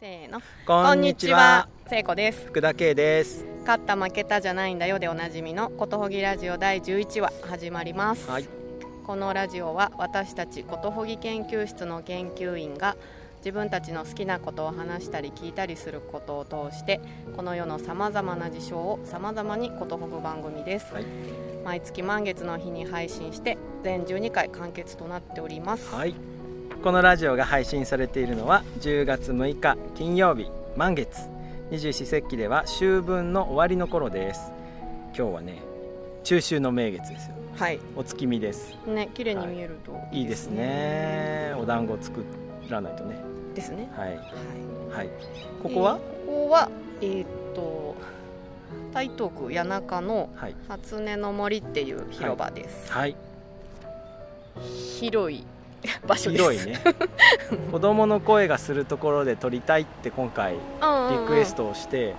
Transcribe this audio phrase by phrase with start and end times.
[0.00, 0.40] せーの。
[0.66, 1.68] こんにちは。
[1.88, 2.46] 聖子です。
[2.46, 3.46] 福田圭です。
[3.60, 8.48] 勝った負けたじゃないんだよでおなじみのことほぎラジオ第11話始まります、はい。
[9.06, 12.96] このラジオは私たちことほぎ研究室の研究員が
[13.38, 17.00] 自分たちの好きなことを話したり聞いたりすることを通して
[17.36, 21.04] この世のさまざまな事象をさまざまにことほぐ番組です、はい。
[21.64, 26.33] 毎月満月の日に配信して全12回完結となっております、はい
[26.84, 31.18] このラジオが配信されているのは10月6日金曜日満月。
[31.70, 34.52] 二十四節気では秋分の終わりの頃です。
[35.16, 35.62] 今日はね
[36.24, 37.36] 中秋の名月ですよ。
[37.56, 37.80] はい。
[37.96, 38.76] お月見です。
[38.86, 40.24] ね綺麗に見えるとい。
[40.24, 41.54] いですね。
[41.56, 42.22] お団子作
[42.68, 43.16] らないとね。
[43.54, 43.90] ですね。
[43.96, 44.08] はい。
[44.08, 44.18] はい。
[44.18, 45.08] はい。
[45.62, 46.70] ここは、えーここは
[47.00, 47.94] えーっと
[48.92, 50.56] 台東区谷中のはい。
[50.68, 53.16] 初音の森っていう広場です、はい。
[55.00, 55.46] 広い
[56.06, 56.80] 場所広いね。
[57.70, 60.58] 子供の声がするところで撮りたいって今回リ
[61.26, 62.14] クエストをして、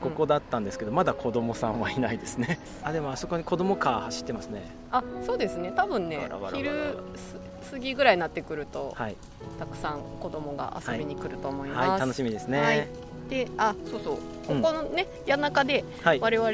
[0.00, 2.58] ここだったんですけどまだ子供さんはいないですね。
[2.82, 4.62] あでもあそこに子供カー走ってますね。
[4.90, 5.72] あそうですね。
[5.74, 9.16] 多分ね昼す過ぎぐらいになってくると、はい、
[9.58, 12.60] たくさん子供が遊びに来ると思います、はい、楽しみですね。
[12.60, 12.88] はい
[13.28, 14.18] であそうそう。
[14.46, 16.50] ここのね、谷中ではい、我々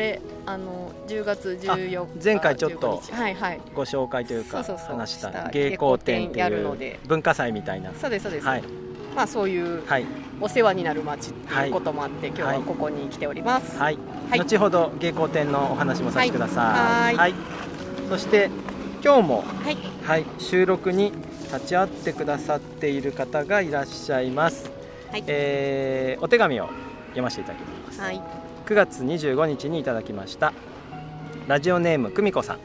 [0.47, 3.13] あの10月14日前回ちょっと15日。
[3.13, 3.61] はいはい。
[3.75, 7.01] ご紹介というか話した芸工展っていうるので。
[7.07, 7.93] 文化祭みたいな。
[7.95, 8.63] そうですそうです、はい。
[9.17, 10.07] まあそういうはい。
[10.41, 13.99] お世話になる街っていうこともあって、今日はここに来ております、はい、
[14.31, 14.41] はい。
[14.41, 17.17] 後ほど芸工展のお話もさせてください。
[17.17, 17.35] はい。
[18.09, 18.49] そして
[19.05, 19.77] 今日もはい。
[20.05, 21.13] はい収録に
[21.53, 24.71] 立ち会ってくださっている方がいらっしゃいます、
[25.11, 25.25] はい。
[25.27, 26.69] えーお手紙を
[27.09, 28.01] 読ませていただきます。
[28.01, 28.21] はい。
[28.67, 30.53] 9月25日にいただきました
[31.49, 32.59] ラジオネーム久美子さん。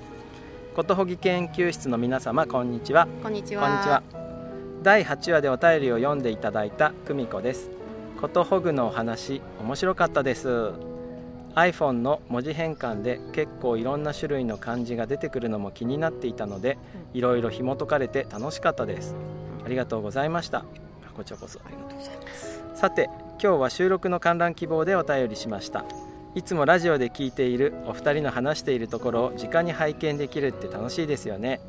[0.75, 3.07] ことほぎ研究室の皆様こんにちは。
[3.23, 4.03] こんにちこんにちは。
[4.83, 7.71] 第8話でお便りを読んでいただいた久美子です。
[8.21, 10.71] ことほぐのお話面白かったです。
[11.55, 16.77] iPhone の文字変換で結構いろんな種類の漢字が出てくるのも気になっていたので
[17.13, 19.15] いろいろ紐解かれて楽しかったです。
[19.65, 20.65] ありがとうございました
[21.15, 22.61] こちらこそありがとうございます。
[22.75, 23.09] さて
[23.41, 25.85] 今日は収録の観覧希望でお便りしました。
[26.35, 31.61] いつもラジオで聞いているお二人の話しているところを直に拝見できるって楽しいですよね。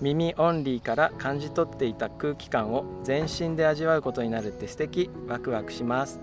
[0.00, 5.10] 耳オンリーから感じ取っていた空気感を全身で味わうことになるって素敵。
[5.26, 6.20] ワクワクします。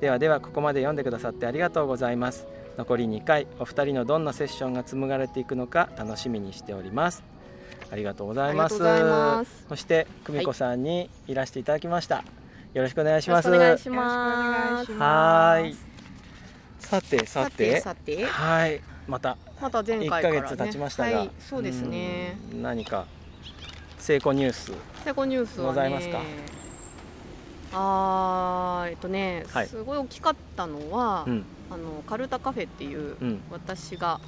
[0.00, 2.46] ではではここまで読んでくださってありがとうございます。
[2.78, 7.31] 残り2回お二人のどんなセッションが紡がれていくのか楽しみにしております。
[7.90, 8.68] ありがとうございま
[9.44, 9.66] す。
[9.68, 12.24] そして久美子さんにいらしていただきました、
[12.74, 13.48] よろしくお願いします。
[13.48, 14.92] よろしくお願いします。
[14.92, 15.76] はーい。
[16.78, 17.48] さてさ
[17.80, 18.80] さてはい。
[19.06, 21.30] またまた前1回から、ね、ヶ月経ちましたが、はい。
[21.40, 22.38] そうですね。
[22.52, 22.62] うん。
[22.62, 23.06] 何か
[23.98, 24.72] 成功ニュース。
[25.04, 26.20] 最後ニュースございますか？
[27.74, 29.66] あーえっとね、はい。
[29.66, 31.44] すごい大きかったのは、うん。
[31.70, 33.40] あのカルタカフェっていう、うん。
[33.50, 34.20] 私が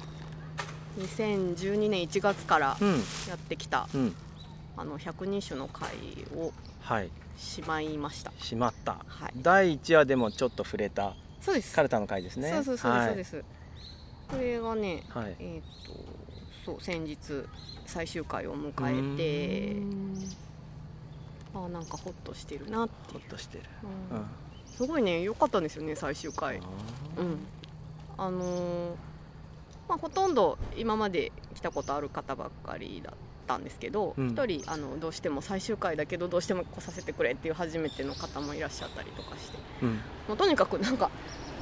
[0.97, 2.93] 2012年1月からうん。
[3.27, 4.15] やってきた、うん。
[4.77, 5.89] あの百人種の会
[6.35, 6.51] を
[6.81, 7.09] はい。
[7.37, 8.31] しまいました。
[8.39, 8.93] しまった。
[9.07, 9.31] はい。
[9.37, 11.75] 第1話でもちょっと触れたそうです。
[11.75, 12.49] カルタの回ですね。
[12.49, 13.07] そうそうそうです、はい。
[13.07, 13.43] そうです。
[14.29, 15.35] これがねはい。
[15.39, 15.93] えっ、と
[16.65, 17.17] そう先日
[17.85, 19.75] 最終回を迎えて
[21.53, 23.63] あーなんかホッとしてるなっていう、ほっとしてる、
[24.11, 24.21] ううん。
[24.21, 24.25] ん
[24.75, 26.57] すごいね良かったんですよね最終回。
[26.57, 26.61] あ
[27.17, 27.37] うん。
[28.17, 28.95] あのー
[29.87, 33.13] まあ、ほとんど今まで来たことある方ばっかりだっ
[33.47, 34.29] たんですけどうん。
[34.29, 39.57] 一、人あのどうしても最終回だけどどうしても来させてくれっていう初めての方もいらっしゃったりとかして。
[39.81, 39.93] ーうん。
[40.27, 41.11] もうとにかくなんか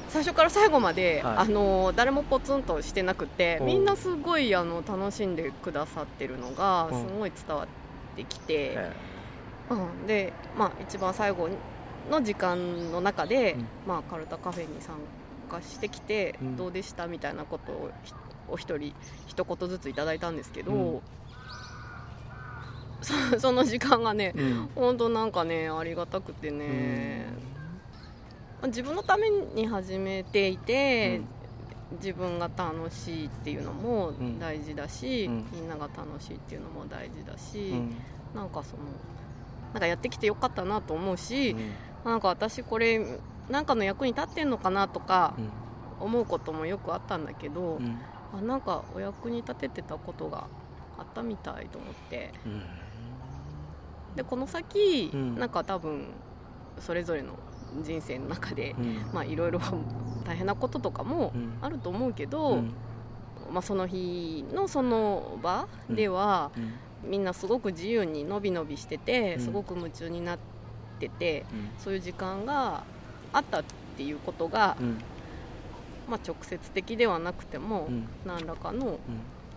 [0.08, 1.36] 最初から最後まで、はい。
[1.38, 3.66] あの誰もポツンとしてなくてうん。
[3.66, 7.08] みんなすごいあの楽しんでくださってるのがうん。
[7.08, 7.66] すごい伝わっ
[8.16, 8.92] てきて、え
[9.70, 11.48] うん、で、まあ、一番最後
[12.10, 13.66] の時間の中で、うん。
[13.86, 15.23] まあ、カルタカフェに参加
[15.60, 16.56] してきて、うん。
[16.56, 18.14] どうでしたみたいなことをひ
[18.48, 18.94] お一人
[19.26, 21.00] 一言ずついただいたんですけど、うん。
[23.02, 24.68] そ その時間がねーうん。
[24.74, 27.26] 本当なんかねありがたくてね、
[28.66, 31.20] 自分のために始めていて、
[31.92, 34.38] 自分が楽しいっていうのもん。
[34.38, 35.44] 大事だし、うん。
[35.52, 37.96] みんなが楽しいっていうのも大事だし、うんうん。
[38.34, 38.82] なんかその
[39.72, 42.10] なんかやってきてよかったなと思うし、うん。
[42.10, 43.18] なんか私これ
[43.48, 45.50] なんかの役に立ってんのかなとかうん
[46.00, 47.98] 思うこともよくあったんだけど、うん。
[48.32, 50.48] あなんかお役に立ててたことが
[50.98, 52.32] あったみたいと思って。
[52.44, 52.62] うん。
[54.16, 55.38] でこの先、うん。
[55.38, 56.08] なんか多分
[56.78, 57.34] それぞれの
[57.82, 59.06] 人生の中で、うん。
[59.12, 59.60] まあいろいろ
[60.24, 61.58] 大変なこととかもうん。
[61.62, 62.74] あると思うけど、うん。
[63.52, 66.60] まあ、その日のその場では、う
[67.06, 67.10] ん。
[67.10, 69.40] みんなすごく自由にのびのびしてて、うん。
[69.40, 70.38] すごく夢中になっ
[70.98, 71.44] てて
[71.78, 72.84] そういう時間が
[73.34, 73.64] あったっ
[73.98, 74.98] ていうことが、うん。
[76.08, 78.06] まあ、直接的ではなくても、うん。
[78.24, 78.98] 何らかのうん。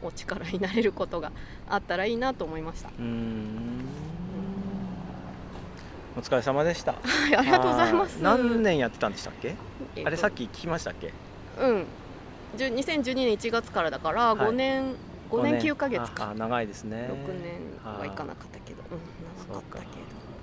[0.04, 1.32] お力になれることが
[1.68, 2.90] あったらいいなと思いました。
[6.16, 6.92] お疲れ様でした。
[6.94, 7.00] は
[7.32, 8.22] い、ありがとうございます。
[8.22, 9.56] 何年やってたんでしたっけ、
[9.96, 11.14] えっとあれさっき聞きましたっけ？
[11.60, 11.86] うん。
[12.56, 14.50] じゅ2012年1月からだからはい。
[14.50, 14.94] 5年、
[15.32, 16.30] 5年9ヶ月あか。
[16.30, 16.36] あ。
[16.36, 17.10] 長いですね。
[17.12, 19.90] 6年はいかなかったけど、うん、長かったけど。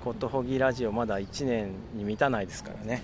[0.03, 3.03] ことほぎラジオまだ1年に満たないですからね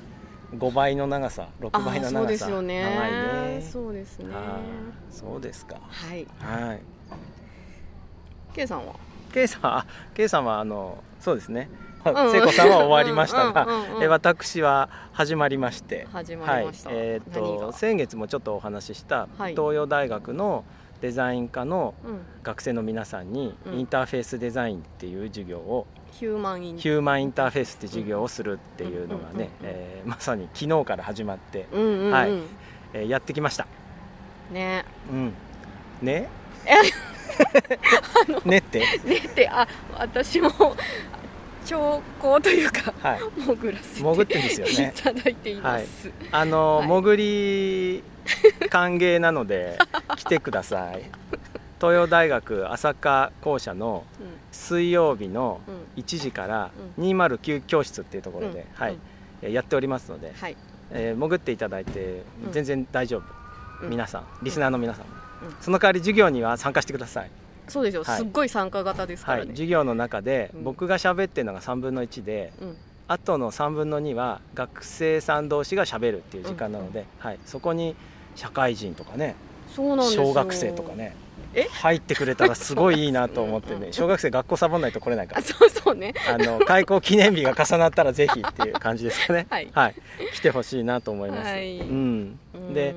[0.54, 2.20] 5倍の長さ6倍の長さ。
[2.20, 2.84] そうですよね。
[2.84, 3.12] 長い
[3.56, 3.62] ね。
[3.62, 4.26] そうですね。
[5.10, 5.78] そうですか。
[5.88, 6.28] はい。
[6.40, 6.82] はい。
[8.54, 8.94] K さんは
[9.34, 11.70] ？K さんあ K さんはあのそうですね。
[12.04, 13.68] 聖子さんは終わりましたが
[14.02, 16.08] え私は始まりまして。
[16.12, 16.90] 始まりました。
[16.90, 16.98] はい。
[17.00, 17.68] えー、何が？
[17.68, 19.52] と先月もちょっとお話ししたはい。
[19.52, 20.66] 東洋大学の
[21.02, 22.20] デザイン科のうん。
[22.44, 26.78] 学生の皆さんにうんインターフェースデザインっていう授業をヒューマンイン。
[26.78, 29.50] ヒューマンインターフェースって授業をするっていうのがね
[30.06, 32.12] まさに昨日から始まって、うんうんうん。
[32.12, 32.32] はい
[32.94, 33.68] えーやってきました。
[34.52, 34.86] ね。
[35.12, 35.34] うん、
[36.02, 36.28] ね？
[36.66, 36.76] え
[38.46, 39.68] ねって、ねってあ
[39.98, 40.50] 私も
[41.72, 44.94] 兆候というかはい、潜らせて潜ってんですよね。
[44.94, 46.12] いただいています。
[46.30, 46.88] あの、はい。
[46.88, 48.04] 潜り
[48.70, 49.78] 歓迎なので
[50.18, 51.04] 来てください。
[51.80, 54.04] 東洋大学朝霞校舎の
[54.52, 55.74] 水曜日のうん。
[55.76, 58.82] うん1時からう209教室っていうところで、うん。
[58.84, 58.98] はい、
[59.42, 60.58] えーやっておりますので、はい。
[60.92, 62.52] えー潜っていただいてうん。
[62.52, 63.24] 全然大丈夫、
[63.84, 63.90] うん。
[63.90, 65.56] 皆さんリスナーの皆さん、うん。
[65.62, 67.32] その代わり授業には参加してください、
[67.72, 68.04] そうですよ。
[68.04, 68.18] はい。
[68.18, 69.52] すっごい参加型ですかはい、らね。
[69.52, 70.64] 授業の中でうん。
[70.64, 72.78] 僕が喋ってるのが3分の1で、うん。
[73.08, 77.94] あとの3分の2は学生さん同士が喋るっていう時間なので、はい、そこに
[78.38, 79.36] 社会人とかね
[79.68, 80.28] そうなんですよ。
[80.28, 80.94] 小学生とか。
[80.94, 81.14] ね
[81.54, 81.64] え？
[81.64, 86.14] 入ってくれたらすごいいいなと思ってね 小学生学校サボんないと来れないかあらそうそうね。
[86.30, 89.48] あの開校記念日が重なったらぜひっていう感じですかね。
[89.74, 89.96] はい。
[90.34, 91.80] 来てほしいなと思います、はい。
[91.80, 92.74] うん、うん。
[92.74, 92.96] で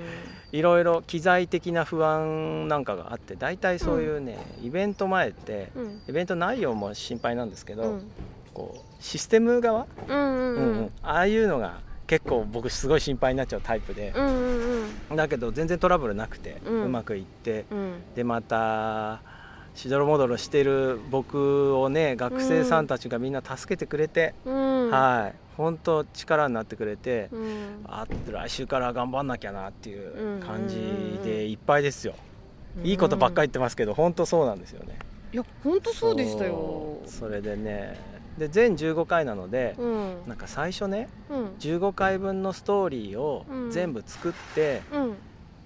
[0.55, 6.03] いろいろ機材的な不安なんかがあって大体そういうね、イベント前ってうん。
[6.09, 8.11] イベント内容も心配なんですけど、うん。
[8.55, 14.15] こうシステム側、ああいうのが結構僕すごい心配になっちゃうタイプで、
[15.13, 18.03] だけど全然トラブルなくて、ううんまくいってうん。
[18.15, 19.23] でまた
[19.75, 24.91] しどろもどろしてる僕をね学生さんたちがみんな助けてくれて、うん。
[24.93, 27.85] はい本当力になってくれて、うん。
[27.87, 30.83] あ来週から頑張んなきゃなっていう感じうん。
[30.83, 31.23] うんうん。
[31.23, 32.15] でいっぱいですよ、
[32.83, 34.99] いいことばっかり言ってますけど本当そうなんですよね。
[35.33, 36.99] いや本当そうでしたよ。
[37.07, 37.99] それでね
[38.39, 40.15] で全15回なので、うん。
[40.27, 41.47] なんか最初ねうん。
[41.59, 43.71] 15回分のストーリーをうん。
[43.71, 45.15] 全部作って、うん。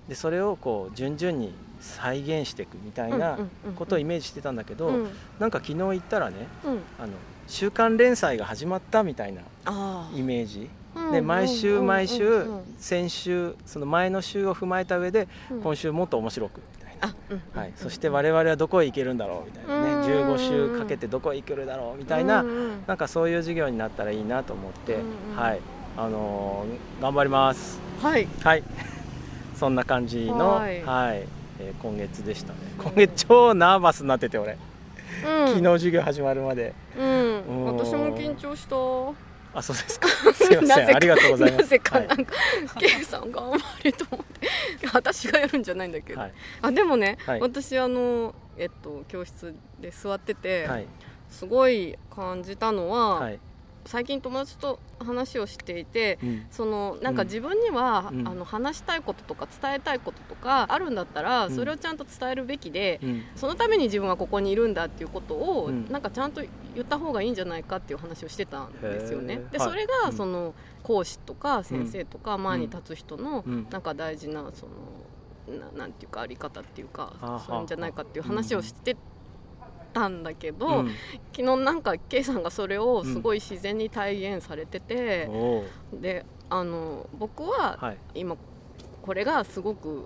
[0.08, 3.38] でそれをこう順々に再現していくみたいな
[3.76, 5.08] ことをイメージしてたんだけど、うん。
[5.38, 6.81] なんか昨日言ったらねうん。
[6.99, 7.12] あの
[7.48, 10.70] 週刊連載が始まったみたいなあイメージ。
[10.94, 12.46] あで毎週毎週
[12.78, 15.60] 先週その前の週を踏まえた上でうん。
[15.62, 17.12] 今週もっと面白くみたい
[17.54, 19.92] な、はい、そして我々はどこへ行けるんだろうみたいなね。
[19.92, 22.44] うん15週かけてどこへ行けるだろうみたいな
[22.86, 24.98] なんかそういう授業になったらいいなと思って、
[25.36, 25.60] はい。
[25.96, 27.78] あのー頑張ります。
[28.02, 28.26] はい。
[28.42, 28.62] はい。
[29.56, 30.76] そんな感じのは、はい。
[30.78, 32.58] いえー今月でしたね。
[32.78, 34.58] 今月超ナーバスになってて俺、うん
[35.22, 36.74] 昨日授業始まるまで。
[36.96, 37.42] うん。
[37.42, 38.76] うん私も緊張した。
[39.54, 40.08] あそうですか。
[40.34, 40.96] すいません。
[40.96, 41.62] ありがとうございます。
[41.62, 42.34] なぜかはないんか、
[42.78, 44.48] K さん頑張れと思って。
[44.92, 46.32] 私がやるんじゃないんだけど、はい。
[46.62, 47.40] あでもね、はい。
[47.40, 50.87] 私あのえっと教室で座ってて、はい。
[51.30, 53.40] すごい感じたのは、はい、
[53.88, 56.47] 最近友達と話をしていてうん。
[56.50, 58.28] そのなんか自分には、うん。
[58.28, 61.54] あの話したいこととか伝えたいこととかあるんだったら、うん。
[61.54, 63.23] それをちゃんと伝えるべきで、うん。
[63.35, 65.90] そのために自分はここにいるんだっていうことを、うん。
[65.90, 66.42] なんかちゃんと
[66.75, 69.40] 言った方がいいんじゃないかっていう話をしてたんですよね。
[69.50, 69.88] でそれうん。
[70.04, 73.66] がその講師とか先生とか前に立つ人のうん。
[73.71, 74.73] なんか大事なその
[75.49, 77.14] ななんていうかあり方っていうか
[77.47, 78.97] そういうんじゃないかっていう話をして
[79.99, 80.88] たんだけど、うん。
[81.35, 87.99] 昨日なんか K さんがそれをすごい自然に体現されてて、おーであの僕ははい。
[88.14, 88.37] 今
[89.02, 90.05] これがすごく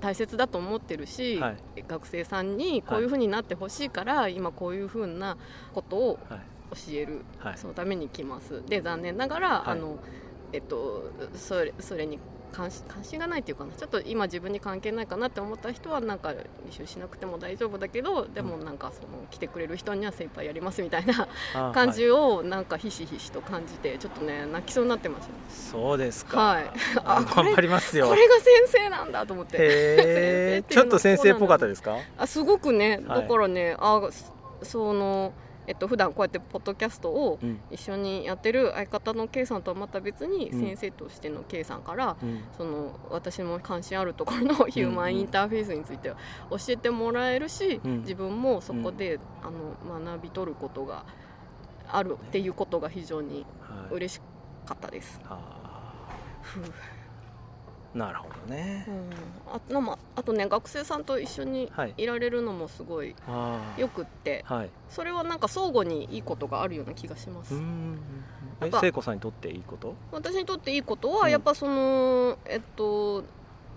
[0.00, 1.84] 大切だと思ってるし、はい。
[1.88, 5.36] 学生さんにこういうふうになってほしいから、今こういうふうな
[5.74, 6.40] ことをはい。
[6.72, 7.58] 教える、はい。
[7.58, 8.62] そのために来ます。
[8.66, 9.70] で残念ながら、はい。
[9.72, 9.98] あの
[10.52, 12.18] えっとそれそれに
[12.52, 13.72] 関心関心がないっていうかな。
[13.72, 16.36] ちょっと今自分に関係ないかなって思った人はなんか履
[16.70, 26.32] 修しなくても大丈夫だけどでもなんかその来てくれる人には精一杯やりますみたいな あ感じをなんかひしひしと感じてちょっとね泣きそうになってましはいそうですた。
[26.32, 26.70] か、はい、
[27.04, 28.08] あ頑張りますよ。
[28.08, 30.62] これが先生なんだと思って。
[30.68, 31.96] ちょっと先生っぽかったですか？
[32.18, 33.22] あすごくねはい。
[33.22, 35.32] だからね、あそその
[35.70, 37.60] えっと普段こうやってポッドキャストをうん。
[37.70, 40.60] 一緒にやってる相方の K さんとはまた別にうん。
[40.60, 42.42] 先生としての K さんから、うん。
[42.56, 48.00] その私も関心あるところのヒューマンインターフェースについて教えてもらえるし、うん。
[48.00, 51.04] 自分もそこで、あの学び取ることが
[51.86, 53.94] あるっていうことが非常にはい。
[53.94, 54.20] 嬉し
[54.66, 55.20] かったです。
[55.24, 56.08] あ。
[56.42, 56.62] ふう。
[56.64, 56.99] ー
[57.94, 58.86] なるほどね。
[58.88, 59.10] うん、
[59.52, 61.94] あなまあとね学生さんと一緒にはい。
[61.96, 63.16] いられるのもすごい
[63.76, 64.44] よくって。
[64.46, 64.70] はい。
[64.88, 67.54] それはなんか相互にいいことがあるような気がします。
[68.80, 69.94] 聖子さんにとっていいこと？
[70.12, 71.30] 私にとっていいことは、うん。
[71.30, 73.24] やっぱそのえっと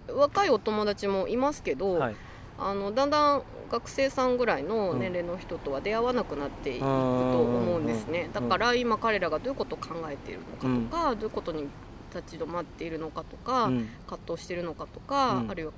[0.08, 2.16] 若いお友達もいますけど、はい。
[2.60, 8.32] あのだんだん学生さんぐらいの年齢の人とは出会わなくなっていくと思うんですね、うん。
[8.34, 11.68] だから今彼らがどういうことを考えているのかとか、どういうことに
[12.14, 13.90] 立ち止まっているのかとか、うん。
[14.08, 15.52] 葛藤しているのかとか、うん。
[15.52, 15.72] あるいは、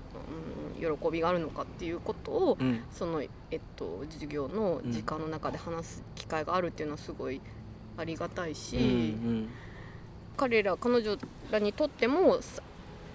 [0.79, 2.83] うん、喜びがあるのかっていうことを、うん。
[2.91, 7.41] その、えっと、授業の時間の中で話す機会があるっていうのはすごい
[7.97, 9.49] ありがたいし、うん
[10.37, 11.17] 彼ら彼女
[11.49, 12.61] らにとってもさ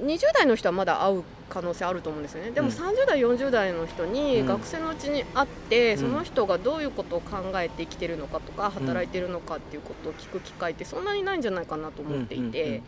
[0.00, 2.52] 20代の人はまだ会う可能性あると思うんですよね。
[2.52, 2.74] でもうん。
[2.74, 4.46] 30代40代の人にうん。
[4.46, 12.82] 学生のうちに会って、うんその人がどういうことを考えて生きてるのかとか働いてるのかっていうことを聞く機会ってそんなにないんじゃないかなと思っていて、うんうんうん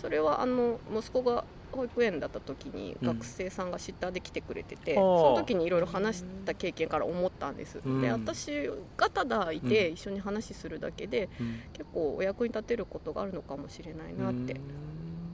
[0.00, 3.08] それはあの息子が保育園だった時にうん。
[3.08, 8.00] 学生さんがシッターで来てくれてて、はあその時にいろいろ話した経験から思ったんです、うん。
[8.00, 9.94] で私がただいてうん。
[9.94, 11.60] 一緒に話するだけでうん。
[11.72, 14.88] 結構お役に立てることがあるのかもしれないなってうん。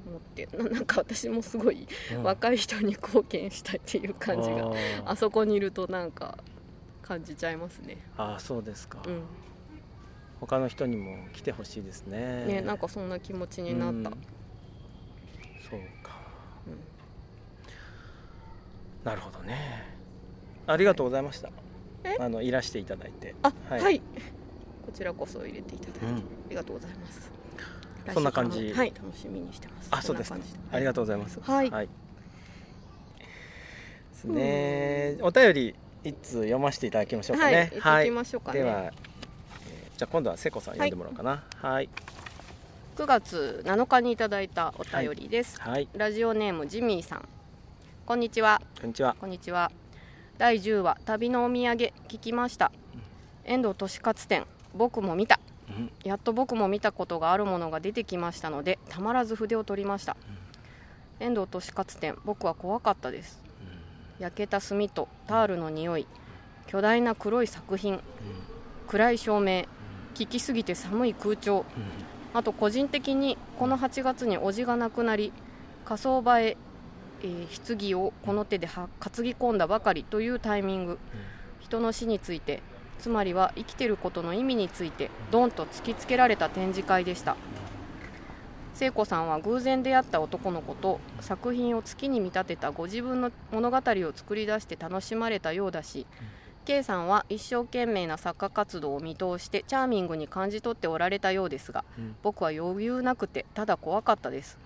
[0.06, 2.23] 思ってな なんか私もすごいうん。
[2.23, 4.71] 若い人に貢献したいっていう感じが
[5.04, 6.38] あそこにいるとなんか
[7.02, 7.99] 感じちゃいますね。
[8.16, 9.23] あーそうですか、うん。
[10.40, 12.44] 他の人にも来てほしいですね。
[12.47, 14.11] ねなんかそんな気持ちになった。
[15.73, 16.14] うんそうか
[19.04, 19.85] なるほどね。
[20.66, 21.50] ありがとうございました。
[22.04, 22.16] え？
[22.18, 23.35] あのいらしていただいて。
[23.42, 23.97] あははい。
[23.97, 24.04] い、こ
[24.94, 26.16] ちらこそ入れていただいて、うん。
[26.16, 27.30] ありがとうございます。
[28.14, 28.73] そんな感じ。
[28.75, 29.88] 楽しみにしてます。
[29.90, 30.37] あそうですか。
[30.37, 31.38] こんな感じありがとうございます。
[31.40, 31.71] はい。
[31.71, 31.88] で
[34.14, 35.18] すね。
[35.21, 38.61] お便り一通読ませていただきましょうかはい、ね行ってきましょうかね。
[38.61, 38.92] では、えー
[39.99, 41.44] じゃあ今度は聖子さん読んでもらおうかな。
[41.56, 41.88] はい
[42.96, 45.60] 9月7日にいただいたお便りです。
[45.60, 47.28] はいラジオネームジミーさん。
[48.06, 48.62] こんにちは。
[48.80, 49.72] こんにちはこんにちは。
[50.38, 52.70] 第10話旅のお土産聞きました。
[53.44, 54.46] 遠藤利勝店
[54.76, 55.40] 僕も見た。
[55.68, 60.16] うんやっと僕も見たことがあるものが出てきましたのでたまらず筆を取りました。
[61.18, 63.42] 遠藤利勝店僕は怖かったです。
[64.20, 66.06] 焼けた炭とタールの匂い、
[66.68, 68.00] 巨大な黒い作品、
[68.86, 69.64] 暗い照明、
[70.16, 71.64] 効きすぎて寒い空調。
[72.34, 75.32] あと個人的にこの8月に叔父が亡くなり
[75.84, 76.56] 火葬場へ、
[77.22, 80.98] えー棺をこの手では担ぎ込んだばかりというタイミング。
[81.60, 82.60] 人の死について
[82.98, 87.36] つまりは生きてることの意味についてドンと突きつけられた展示会でした。
[88.74, 96.06] 聖子さんは偶然出会った男の子と作品を月に見立てたご自分の物語を作り出して楽しまれたようだし
[96.64, 102.16] K さんは一生懸命な作家活動を見通してチャーミングに感じ取っておられたようですがうん。
[102.23, 104.59] 僕は余裕なくてただ怖かったです。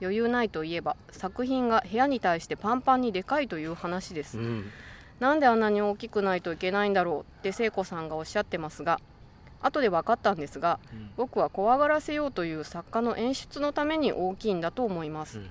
[0.00, 4.36] 余裕ないといえば作品が部屋に対してパンパンにでかいという話です。
[4.38, 4.70] うん。
[5.20, 9.00] なんであんなに大きくないといけないんだろうって聖子さんがおっしゃってますが
[9.60, 11.10] 後で分かったんですがうん。
[11.16, 15.38] 僕は怖がらせようという作家の演出のために大きいんだと思います。
[15.38, 15.50] うん。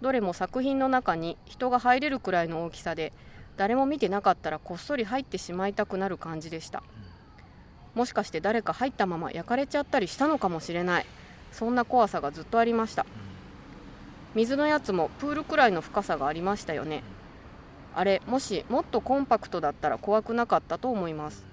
[0.00, 3.12] どれも作品の中に人が入れるくらいの大きさで
[3.56, 6.82] 誰も見てなかったらこっそり入ってしまいたくなる感じでした。
[7.94, 11.06] もしかして誰か入ったまま焼かれちゃったりしたのかもしれない。
[11.52, 13.06] そんな怖さがずっとありました。
[14.34, 17.04] 水のやつもプールくらいの深さがありましたよね。
[17.94, 21.46] あれもしもっとコンパクトだったら怖くなかったと思います。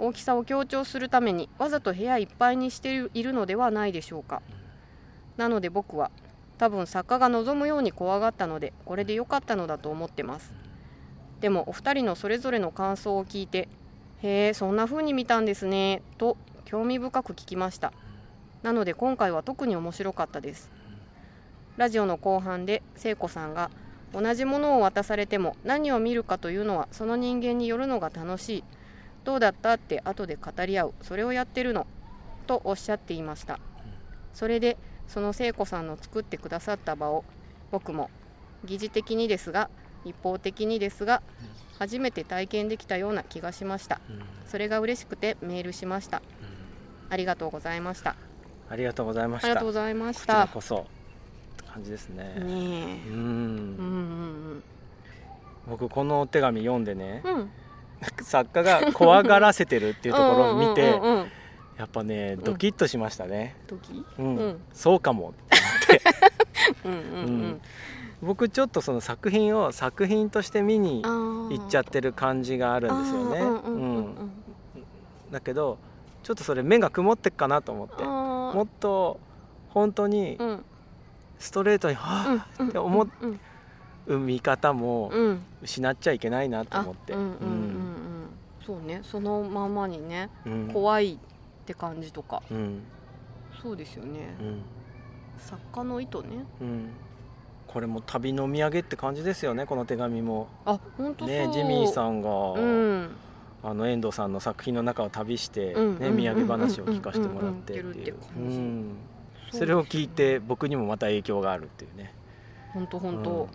[0.00, 4.42] 大きさを強調するためにわざと部屋いっぱいにしているのではないでしょうか。
[5.36, 6.10] なので僕は
[6.58, 10.52] 多分作家が望むように怖がったのでこれで良かったのだと思ってます。
[11.40, 13.68] でもお二人のそれぞれの感想を聞いて
[14.22, 17.92] へえそんな風に見たんですねと興味深く聞きました。
[18.62, 20.70] なので今回は特に面白かったです。
[21.76, 23.70] ラジオの後半で聖子さんが
[24.12, 28.64] 同じものを渡されても何を見るかというのはその人間によるのが楽しい。
[29.24, 30.94] どうだったって後で語り合う。
[31.00, 31.86] それをやってるの。
[32.46, 33.58] とおっしゃっていました。
[34.34, 34.76] それで
[35.08, 37.24] その聖子さんの作ってくださった場を
[37.70, 38.10] 僕も
[38.64, 39.70] 疑似的にですが
[40.04, 41.22] 一方的にですが
[41.78, 44.00] 初めて体験できたような気がしました。
[44.10, 44.22] うん。
[44.46, 46.20] それが嬉しくてメールしました。
[47.08, 48.16] ありがとうございました。
[48.68, 49.46] ありがとうございました。
[49.46, 50.48] ありがとうございました。
[50.48, 52.34] こそって感じですね。
[52.38, 53.08] ねえ。
[53.08, 53.14] うん。
[53.14, 53.18] うんう
[54.56, 54.62] ん
[55.68, 57.34] 僕このお手紙読んでねうん。
[57.34, 57.50] うん
[58.22, 60.98] 作家が怖がらせてるっていうところを見て
[61.76, 64.36] やっぱねドキッとしましたね、時うん。
[64.36, 64.60] うん。
[64.72, 65.34] そうかも
[66.84, 66.98] うんうん。
[66.98, 67.60] うん
[68.22, 74.30] 僕ちょっとその作品を作品として見に行行っちゃってる感じがあるんですよね、うん
[75.30, 75.78] だけど
[76.22, 78.04] ちょっとそれ目が曇ってっかなと思って。
[78.04, 79.20] ももっと
[79.70, 80.64] 本当にうん。
[81.38, 83.08] ストレートに「はうんって思っ
[84.06, 87.14] う見方もうん失っちゃいけないなとあ思って。
[88.66, 89.00] そうね。
[89.02, 90.70] そのままにねうん。
[90.72, 91.18] 怖いっ
[91.64, 92.42] て感じとか。
[92.50, 92.82] うん。
[93.62, 94.36] そうですよね。
[94.40, 94.62] うん。
[95.38, 96.44] 作家の意図ね。
[96.60, 96.90] うん
[97.72, 100.48] これも旅の土産って感じですよねこの手紙も。
[100.64, 103.10] あ本当ねジミーさんが、うん。
[103.62, 108.16] あの遠藤さんの作品の中を旅して、ね、土産話を聞かせてもらってっていう。
[108.36, 108.96] うん。
[109.52, 112.12] それを聞いて僕にもまた影響があるっていうね。
[112.72, 113.48] 本当本当。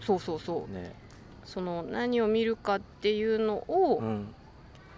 [0.00, 0.74] そうそうそう。
[0.74, 0.96] ね。
[1.44, 4.34] その何を見るかっていうのを、うん。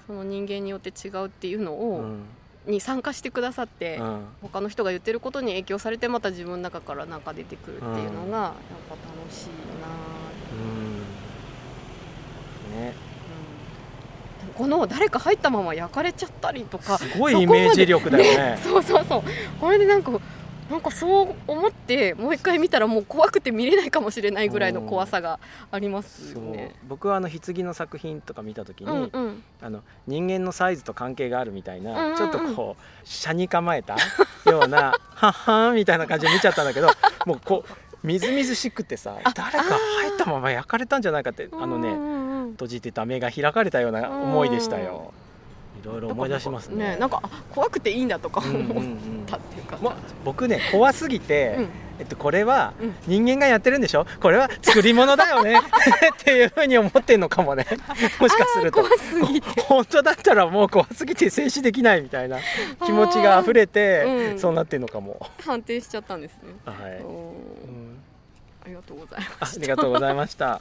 [0.06, 2.23] その人間によって違うっていうのうを、ん
[2.66, 4.25] に参加してくださって、うん。
[4.42, 8.52] 他の人が言ってることに影響されてまた自分の中からなんか出てくるっていうのが、やっ
[8.88, 9.54] ぱ楽しいな
[12.73, 12.80] うん。
[12.80, 12.94] ね
[14.49, 18.59] うん、この誰か入ったまま焼かれちゃったりとかすごいイメージ力だよね。
[18.64, 19.23] そうそうそう。
[19.61, 20.12] これでなんか
[20.71, 25.38] なんかそう思ってもう一回見たらもう怖くて見れないかもしれないぐらいの怖さが
[25.71, 26.75] ありますよね。
[26.88, 29.42] 僕はあの棺の作品とか見た時に、うんうん。
[29.61, 32.16] あの人間のサイズと関係があるみたいな、うんうんうん。
[32.16, 33.97] ちょっとこう車に構えた
[34.47, 36.88] ような はっはーんみたいな感じで見ちゃったんだけど
[37.26, 45.12] もうこうみずみずしくてさあ誰か入ったまま焼かれたんじゃないかってあのねうんうんうん閉じてた目が開かれたような思いでしたよ。
[45.21, 45.24] い
[45.85, 46.97] ろいろ思い出しますね。
[46.97, 49.93] なんかあ怖くていいんだとかうんうん思っうんたっていうか、もう
[50.25, 51.69] 僕ね怖すぎて、うん。
[51.97, 52.95] えっと、これはうん。
[53.07, 54.05] 人間がやってるんでしょ？
[54.21, 55.59] これは作り物だよね？
[55.61, 55.62] っ
[56.25, 57.64] ていうふうに思ってんのかもね。
[58.21, 58.83] もしかすると。
[58.83, 59.61] 怖すぎて。
[59.62, 62.38] 本当だったらもう怖すぎて静止できないみたいな
[62.85, 64.38] 気持ちが溢れて、うん。
[64.41, 66.38] そうなってんのかも、判定しちゃったんですね。
[66.64, 67.99] はい、うん。
[68.64, 69.61] ありがとうございああます。
[69.61, 70.61] りがとうございました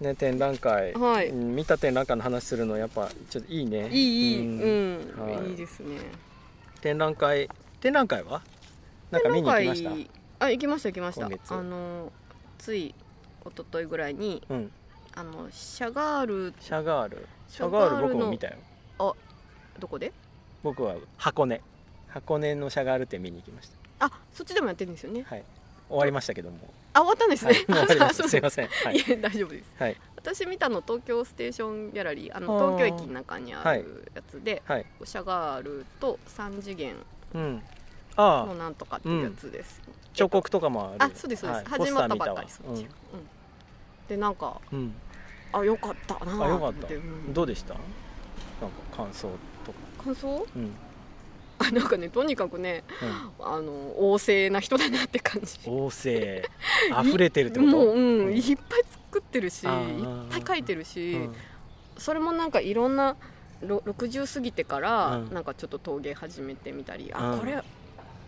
[0.00, 1.28] ね展覧会、はい。
[1.28, 3.88] うん見た展覧会の話するのやっぱちょっといいね。
[3.90, 5.16] いいいい、うん。
[5.16, 5.50] うん、はい。
[5.50, 5.98] いいですね。
[6.80, 7.48] 展覧会
[7.80, 8.42] 展覧会は？
[9.10, 10.46] なんか見に行きました？
[10.46, 11.26] あ、行きました行きました。
[11.26, 12.12] あの
[12.58, 12.94] つい
[13.44, 14.70] 一昨日ぐらいにうん。
[15.14, 16.54] あのシャガール。
[16.60, 17.26] シャガール。
[17.48, 18.56] シシャガール僕も見たよ。
[19.78, 20.12] どこで？
[20.62, 21.60] 僕は箱根。
[22.08, 25.22] 箱根のシャガール展見に行きましあ、そっちでもやってるんですよね。
[25.22, 25.44] たはい。
[25.88, 26.58] 終わりましたけども、
[26.96, 27.52] あ、終わったんですね。
[27.68, 28.36] はい、す。
[28.36, 28.68] いません。
[28.68, 28.96] はい。
[28.96, 29.74] い、え大丈夫です。
[29.78, 29.96] はい。
[30.16, 34.86] 私見たの東京ステーションギャラリーあの東京駅の中にあるやつで、はい。
[35.04, 36.94] シャガールと三次元
[38.16, 39.82] のなんとかっていうやつです。
[40.14, 40.96] 彫刻とかもある。
[40.98, 41.70] あ、そうですそうです。
[41.70, 41.80] はい。
[41.86, 42.80] 始まったばっかりそっち。
[42.80, 42.88] うん。
[44.08, 44.94] でなんかうん、うん
[45.52, 46.88] あ良かったなあよかった。
[47.32, 47.74] どうでした？
[47.74, 49.28] なんか感想
[49.64, 50.04] とか。
[50.04, 50.46] 感想？
[50.56, 50.74] うん、
[51.58, 52.84] あなんかねとにかくね
[53.40, 55.58] あの旺盛な人だなって感じ。
[55.66, 56.44] うん、旺盛。
[57.04, 57.72] 溢れてるってこと？
[57.72, 58.36] もう、うんうん。
[58.36, 59.70] いっぱい作ってるしいっ
[60.30, 61.34] ぱい書いてるし、うん。
[61.96, 63.16] それもなんかいろんな
[63.62, 65.34] ろ60過ぎてから、うん。
[65.34, 67.34] なんかちょっと陶芸始めてみたり、うん。
[67.34, 67.62] あこれ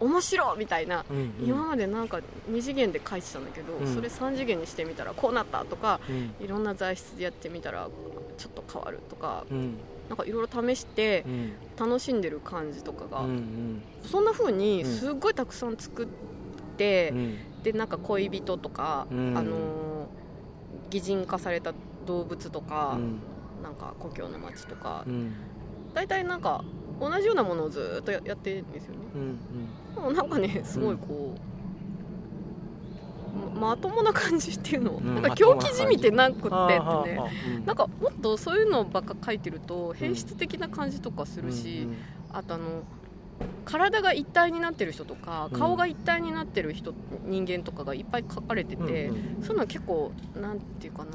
[0.00, 1.34] 面白いみたいな、うんうん。
[1.44, 3.94] 今までなんか2次元で書いてたんだけど、うん。
[3.94, 6.34] それ3次元にしてみたらこうなったとかうん。
[6.42, 7.88] いろんな材質でやってみたら
[8.38, 9.76] ちょっと変わるとかうん
[10.08, 11.52] なんかいろいろ試してうん。
[11.78, 13.82] 楽しんでる感じとかが、うんうん。
[14.02, 14.90] そんな風にうん。
[14.90, 16.08] すっごいたくさん作っ
[16.76, 17.38] て、うん。
[17.62, 19.36] でなんか恋人とか、うん。
[19.36, 19.78] あのー
[20.90, 21.74] 擬人化された
[22.06, 23.20] 動物とか、うん。
[23.62, 25.32] なんか故郷の街とかうん。
[25.94, 26.64] 大体なんか
[27.00, 28.98] 同じようなものをずっとややってるんですよね。
[29.14, 29.38] うん。
[29.94, 31.38] でもなんかねすごいこう、
[33.38, 36.46] ままともな感じっていうの、うんなんか狂気じみてなくって。
[36.46, 37.66] ってねはあうん。
[37.66, 41.96] なんかもっとそういうのばっか書いてると変質的な感じとかするし、うん
[42.30, 42.82] あとあの
[43.64, 45.58] 体が一体になってる人とかうん。
[45.58, 46.92] 顔が一体になってる人、
[47.24, 49.42] 人間とかがいっぱい書かれてて、うんうん。
[49.42, 51.12] そういうのは結構なんていうかな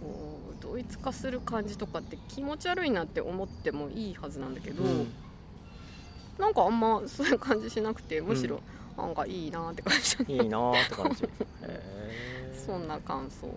[0.00, 5.12] こう同一化する感じとかって気持ち悪いなって思ってもいいはずなんだけど、うん。
[6.38, 8.60] なんかあんまそういう感じしなくてむしろ
[8.96, 11.24] なんかいいなって感じ、いいなーって感じ。
[12.66, 13.46] そんな感想。
[13.46, 13.50] へ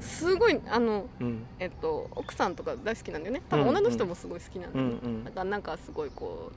[0.00, 1.46] すごいあの、ーうん。
[1.58, 3.42] えっと、奥さんとか大好きなんだよね。
[3.48, 5.24] 多分うん女の人もすごい好きなんだね、んうん。
[5.24, 6.52] だからなんかすごいこ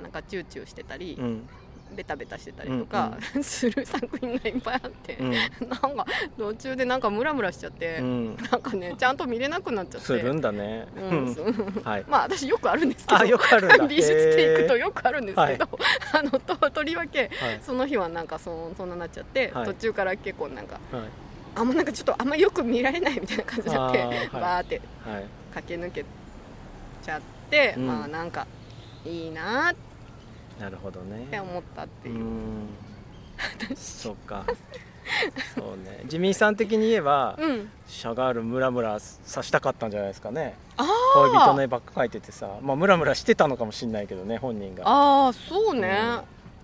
[0.00, 1.48] うなんかチューチューしてたり、うん
[1.94, 5.32] ベタベタしてたりとか、 する作品がいっぱいあって、うん。
[5.32, 8.36] なんか途中でなんかムラムラしちゃって、うん。
[8.50, 10.06] なんかねちゃんと見れなくなっちゃって。
[10.06, 10.86] するんだね。
[10.96, 11.36] うん
[11.84, 12.04] はい。
[12.08, 15.68] まあ私よくあるんですけどあよくある美術で行くとへよくあるんですけど、
[16.12, 17.60] あ のととりわけーはい。
[17.62, 19.66] その日はなんかそそんななっちゃって、はい。
[19.66, 21.02] 途中から結構なんかはい。
[21.54, 24.28] あもうなんかちょっとあんまよく見られないみたいな感じになって、はい。
[24.28, 25.24] バーってはい。
[25.54, 26.04] 駆け抜け
[27.02, 27.20] ちゃっ
[27.50, 27.86] て、うん。
[27.86, 28.46] まあなんか
[29.04, 29.74] いいなっ
[30.60, 31.26] なるほどね。
[31.30, 34.44] て思ったっていう、うそっか。
[35.54, 36.02] そうね。
[36.06, 37.70] ジミーさん的に言えば、うん。
[37.86, 40.56] シャガールムラムラさしたかったんじゃないですかね。
[40.76, 42.58] あ恋人あの絵ばっか描いててさ。
[42.62, 44.84] まあムラムラしてたのかもしれないけどね本人が。
[44.86, 45.88] ああそうね、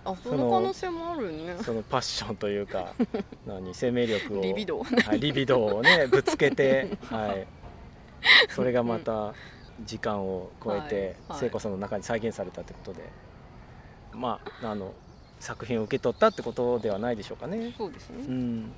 [0.05, 0.13] うん。
[0.13, 1.57] あその可能性もあるね。
[1.63, 2.93] そのパッションというか
[3.47, 4.43] 何生命力を。
[4.43, 7.47] リビドはい、リビドーをね ぶつけて、はい、
[8.51, 9.33] それがまた
[9.85, 11.15] 時間を超えてはい。
[11.31, 11.41] はい。
[11.41, 13.01] 聖子さんの中に再現されたってことで、
[14.15, 14.93] まああの
[15.41, 17.75] 作品を受け取ったってことではないでしょうかね。
[17.77, 18.25] そうですね。
[18.27, 18.73] うん、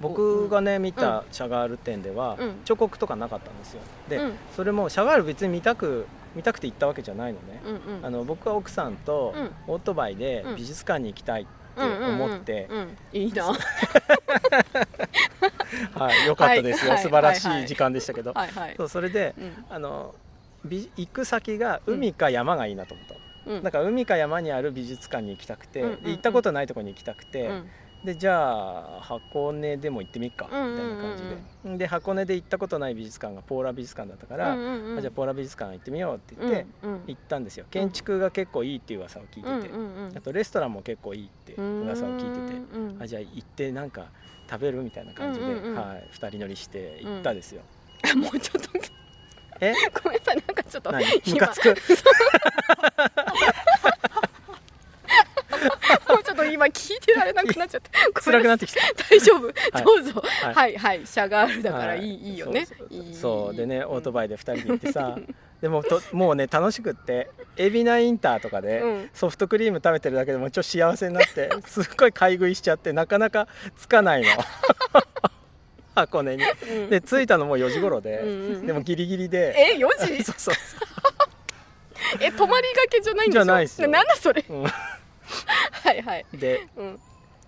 [0.00, 2.60] 僕がね見たシャガール展では、うん。
[2.64, 3.80] 彫刻とかなかったんですよ。
[4.08, 4.32] で、うん。
[4.54, 8.06] それもシャガール別に見たく見たくて行ったわけじゃないのね、うんうん。
[8.06, 9.50] あの僕は奥さんとうん。
[9.66, 10.56] オートバイでうん。
[10.56, 11.50] 美術館に行きたいって
[11.82, 13.44] 思って、うんいいな。
[15.94, 17.02] はい、よかったですよ、はい。
[17.02, 18.50] 素晴らしはい時間でしたけど、はい。
[18.50, 18.74] はい。
[18.76, 19.64] そうそれでうん。
[19.68, 20.14] あの
[20.64, 23.14] び行く先が海か山がいいなと思った
[23.62, 26.02] だから海か山にある美術館に行きたくて、うんうんうん。
[26.04, 27.68] で行ったことないところに行きたくて、うん。
[28.04, 30.80] でじゃあ箱根でも行ってみっかみたいうんうん。
[30.80, 31.24] うんな感じ
[31.72, 34.98] で、で箱根で行ったことない美術館がポーラ美術館だったから、うんうんうん。
[34.98, 37.66] あじゃあポーラ美術館行ってみようって言ってうんうん行ったんですよ。
[37.70, 40.16] 建築が結構いいっていう噂を聞いてて、うんうんうん。
[40.16, 43.02] あとレストランも結構いいって噂を聞いてて、うんうん。
[43.02, 44.06] あじゃあ行ってなんか
[44.50, 45.76] 食べるみたいな感じで、うんうんうん。
[45.76, 47.62] はい、2人乗りして行ったですよ、
[48.10, 48.70] あもうちょっと。
[49.62, 49.74] え？
[50.02, 50.98] ごめんなさいなんかちょっとム
[51.36, 51.68] カつく
[56.08, 57.90] もうちょっと 今聞いてられなくなっちゃって。
[58.14, 58.80] 辛くなってきた。
[59.10, 59.84] 大丈夫、はい。
[59.84, 60.54] どうぞ、はい。
[60.54, 61.06] はい、はい。
[61.06, 62.04] シャガールだからはい。
[62.04, 62.66] いい、いいよね。
[63.12, 65.18] そうでねオートイバイで2人で行ってさ
[65.60, 69.10] でもともうね楽しくって海老名インターとかでうん。
[69.12, 74.28] ソフトクリーム食べてるだけでもちょっと幸せになって すっごい買い食いしちゃってなかなかつかないの。
[75.94, 76.44] 箱根に。
[76.44, 76.90] うん。
[76.90, 79.54] で着いたのもう4時頃で、うんうんでもギリギリで。
[79.74, 80.24] え4時？
[80.24, 80.54] そうそう
[82.20, 83.88] え泊まりがけじゃないんでしょじゃないっすよ。
[83.88, 84.44] なんだそれ。
[84.48, 84.66] うん
[85.70, 86.26] はいはい。
[86.34, 87.00] でうん。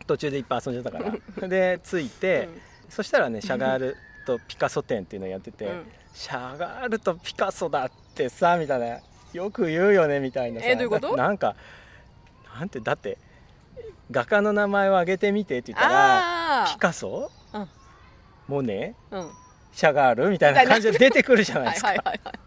[0.07, 1.49] 途中でいっぱい遊んじゃったから。
[1.49, 2.49] で着いて、
[2.89, 5.87] そしたらねシャガールとピカソ展っていうのをやってて、うん。
[6.13, 9.01] シャガールとピカソだってさみたいな。
[9.33, 10.67] よく言うよねみたいなさ。
[10.67, 11.17] えどういうこと？
[11.17, 11.57] ななんか
[12.59, 13.17] なんてだって
[14.11, 17.69] 画家の名前を挙げてみてって言ったらあピカソ、うん。
[18.49, 19.31] モネあうん
[19.73, 22.39] シャガールみたいな感じで出てくるじゃないはいですか、はいはいはい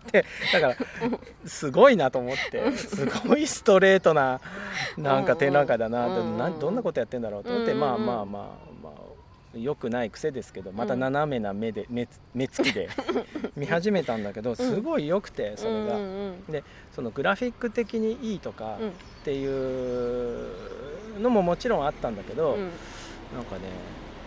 [0.53, 0.75] だから
[1.45, 4.39] すごいなと思ってすごいストレートな
[4.97, 8.25] なんか展覧会だなってうんどんなことやってんだろうと思ってうんうんまあまあまあ
[8.81, 8.93] ま
[9.55, 12.87] あよくない癖ですけどまた斜めな目で目つ目つきで
[13.57, 15.95] 見始めたんだけどすごい良くてそれが。
[15.95, 16.63] うんうん
[16.95, 18.87] そのグラフィック的にいいとかうん。
[18.87, 18.91] っ
[19.25, 20.47] ていう
[21.19, 22.71] のももちろんあったんだけどうん。
[23.35, 23.63] なんかね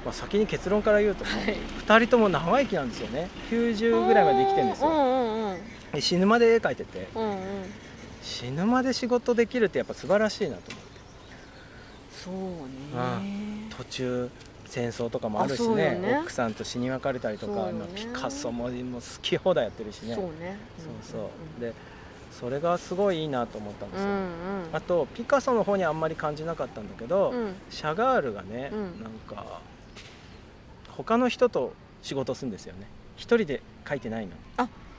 [0.04, 1.56] まあ先に結論から言うとはい。
[1.86, 3.28] 2人とも長生きなんですよね。
[3.50, 4.88] 90ぐらいまで生きてるんですよ。
[4.88, 5.58] うんうん
[6.00, 7.38] 死ぬまで絵描いててうんうん。
[8.22, 10.88] 死ぬまで仕事できるってやっぱ素晴らしいなと思って。
[12.12, 14.30] そうあね途中
[14.66, 15.98] 戦争とかもあるしね。
[15.98, 16.18] ね。
[16.20, 17.72] 奥さんと死に別れたりとか、ね。
[17.72, 20.14] まあピカソももう好き放題やってるしね。
[20.14, 20.58] そうね。
[21.02, 21.60] そうそう。
[21.60, 21.72] で
[22.38, 24.28] それがすごいいいなと思ったんですよ、うんうん。
[24.72, 27.54] あとピカソの方にあんまり感じなかったんだけど、うん。
[27.70, 29.02] シャガールがね、うん。
[29.02, 29.60] なんか
[30.98, 32.86] 他の人と仕事するんですよね。
[33.16, 34.32] 一人で描いてないの。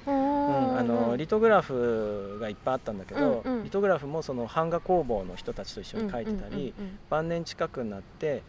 [0.08, 3.64] うん、あのリトグラフがいっぱいあったんだけど、うんうん。
[3.66, 8.42] リトグラフもその版画工房の人たちと一緒に描いてたり、うん晩年近くになって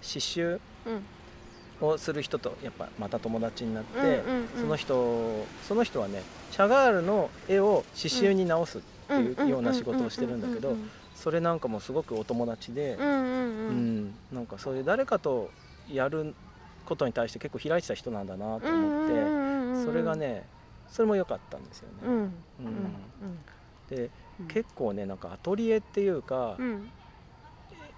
[0.00, 1.02] 刺繍うん。
[1.88, 4.48] をする人とやっぱまた友達になって、うんうんうん。
[4.60, 10.76] その人その人はねシャガールの絵を刺繍に直すっていうような仕事をしてるんだけど
[11.16, 13.20] それなんかもすごくお友達でうんうんうう
[13.72, 15.50] んんなんかそういう誰かと
[15.90, 16.34] やる
[16.82, 20.44] ことに対して結構開いてた人なんだなと思って、それがね
[20.88, 21.94] それも良かったんですよね。
[22.04, 22.32] うん。
[23.88, 24.46] でうん。
[24.48, 26.90] 結構ねなんかアトリエっていうか、うん。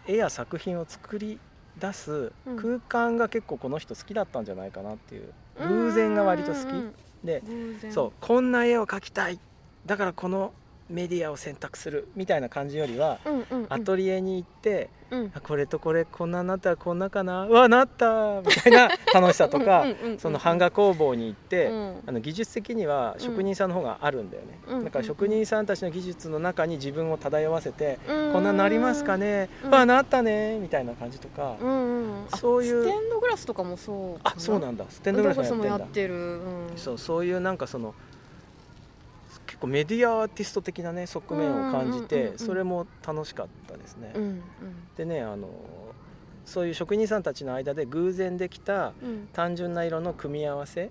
[0.06, 1.38] 絵や作品を作り
[1.78, 2.56] 出すうん。
[2.56, 5.32] 空間が結構この人好きだったんじゃないかなっていう。
[5.68, 6.94] 偶然が割と好き、うん。
[7.24, 7.42] で
[7.90, 9.38] そうこんな絵を描きたい。
[9.86, 10.52] だからこの
[10.90, 13.66] メディアを選択するみたいな感じよりは、うんうんうん。
[13.70, 15.32] アトリエに行ってうん。
[15.34, 19.86] あこれとこれこんなになったらこんなかなうわなったみたいな 楽しさとか
[20.18, 22.02] その版画工房に行って、うん。
[22.06, 24.84] あの技術的には職人さんの方があるんだよね、うん。
[24.84, 28.32] だから職人さんたちの技術の中に自分を漂わせて、うん。
[28.32, 29.70] こんななりますかね、うん。
[29.70, 31.56] わなったねみたいな感じとか、
[32.36, 34.84] そういうステンドグラスとかもそうあそうなんだ。
[34.88, 36.14] ステンドグラスもやってる。
[36.14, 36.72] うん。
[36.76, 38.13] そうそういうなんかその結
[39.64, 44.42] 構メディアアーティスト的なね側面を感じてうんそれも楽しかったですね、うんうん。
[44.96, 45.48] でねあの
[46.44, 49.28] そういう職人さんたちの間で偶然できたうん。
[49.32, 50.90] 単純な色の組み合わせ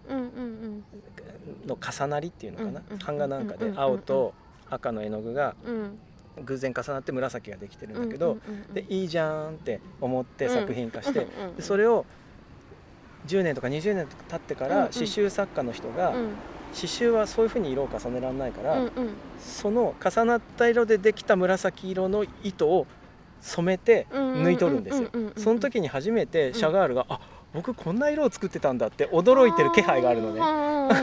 [1.67, 4.33] の重なりっていうのかな、版画なんかで青と
[4.69, 5.55] 赤の絵の具が
[6.43, 8.38] 偶然重なって紫ができてるんだけど、
[8.73, 11.27] でいいじゃんって思って作品化して、
[11.59, 12.05] それを
[13.27, 16.29] 10年とか20年経ってから刺繍作家の人が、うん
[16.73, 18.91] 刺繍はそういうふうに色を重ねられないから、うんうん。
[19.39, 22.88] その重なった色でできた紫色の糸を
[23.41, 25.09] 染めて抜いとるんですよ。
[25.13, 25.38] うんうんうんうん。
[25.38, 27.19] うんその時に初めてシャガールが、あ
[27.53, 30.39] 僕こんな色を作ってたんだって驚いてる気配があるのね。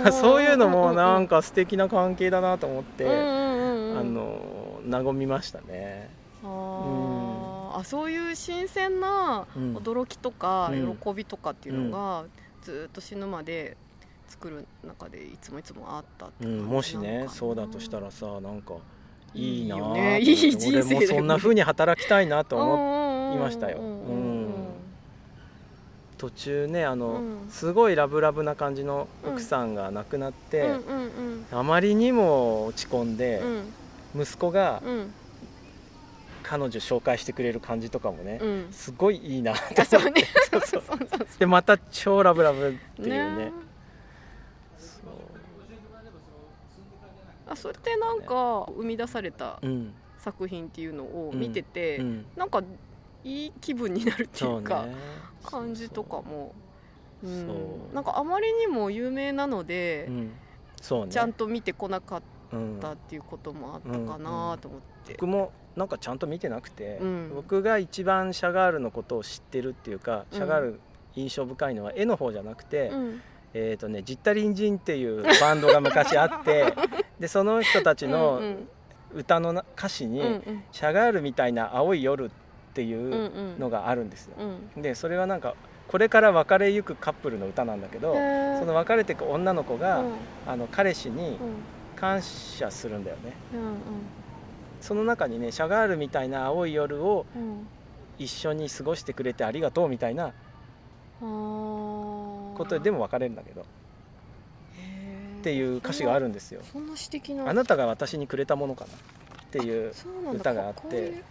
[0.02, 3.98] ね そういうのもなんか素敵な関係だなと思って、うんうんうんうん。
[3.98, 6.10] あの和みましたね。
[6.42, 7.78] あー。
[7.78, 9.76] あそういう新鮮なうん。
[9.76, 10.96] 驚きとかうん。
[10.96, 12.24] 喜びとかっていうのが
[12.62, 13.76] ずっと死ぬまで
[14.30, 18.74] 作る中でいつもいつもあったってうん、もしねそうだとしたらさなんか
[19.34, 21.04] いいなぁと思っていいよね。
[21.04, 23.78] いそんな風に働きたいなと思って思いましたよ。
[23.78, 24.46] うん
[26.18, 27.48] 途中ねあの、うん。
[27.48, 33.40] すごいラブラブな感じの奥さんが亡くなって、うんうんあまりにも落ち込んで
[34.14, 34.22] う、ん。
[34.22, 35.14] 息子がうん。
[36.42, 38.68] 彼女紹介してくれる感じとかもね、うん。
[38.72, 40.24] すごいいいなあそうね。
[40.50, 41.26] そうそうそうそう。
[41.38, 43.52] でまた超ラブラブっていうねね
[44.76, 45.10] そう
[47.50, 49.94] あそれってなんか生み出されたうん。
[50.18, 52.26] 作品っていうのを見てて、うん。
[52.36, 52.62] なんか
[53.24, 54.94] いい気分になるっていそううかね。
[55.44, 56.54] 感じとかも
[57.22, 57.48] うそん
[57.90, 57.94] う。
[57.94, 60.32] なんかあまりにも有名なので、うん。
[60.80, 61.12] そうね。
[61.12, 67.32] ちゃんと見てこなかっうんたっていうこともあったかなと思って、僕もなんかちゃんと見てなくて、うん。
[67.34, 70.80] 僕が一番シャガールのことを知ってるっていうか、うんシャガール
[71.14, 76.72] 印象深いのは絵の方じゃなくて、うんえーとね、ジッタリンジンっていうバンドが昔あって
[77.18, 78.68] でその人たちうのん。
[79.12, 80.62] 歌のな歌詞に、うんうん。
[80.70, 82.30] シャガールみたいな青い夜っ
[82.74, 83.58] ていうんううん。
[83.58, 84.34] のがあるんですよ、
[84.76, 84.82] うん。
[84.82, 85.54] でそれはなんか
[85.88, 88.14] これから別れゆくカップルの歌なんだけど
[88.60, 90.12] その別れていく女の子が、うん。
[90.46, 91.36] あの彼氏にうん。
[91.96, 93.32] 感謝するんだよね。
[93.52, 93.60] うん
[94.80, 97.66] その中にねシャガールみたいな青い夜をうんうん。
[98.18, 102.19] 一緒に過ごしてくれてありがとうみたいなあー
[102.64, 103.62] ことでも別れるんだけど。
[103.62, 103.64] っ
[105.42, 106.60] ていう歌詞があるんですよ。
[106.70, 107.48] そんな詩的な。
[107.48, 108.90] あなたが私にくれたものかな？
[108.92, 108.96] っ
[109.50, 109.92] ていう
[110.34, 111.22] 歌があって。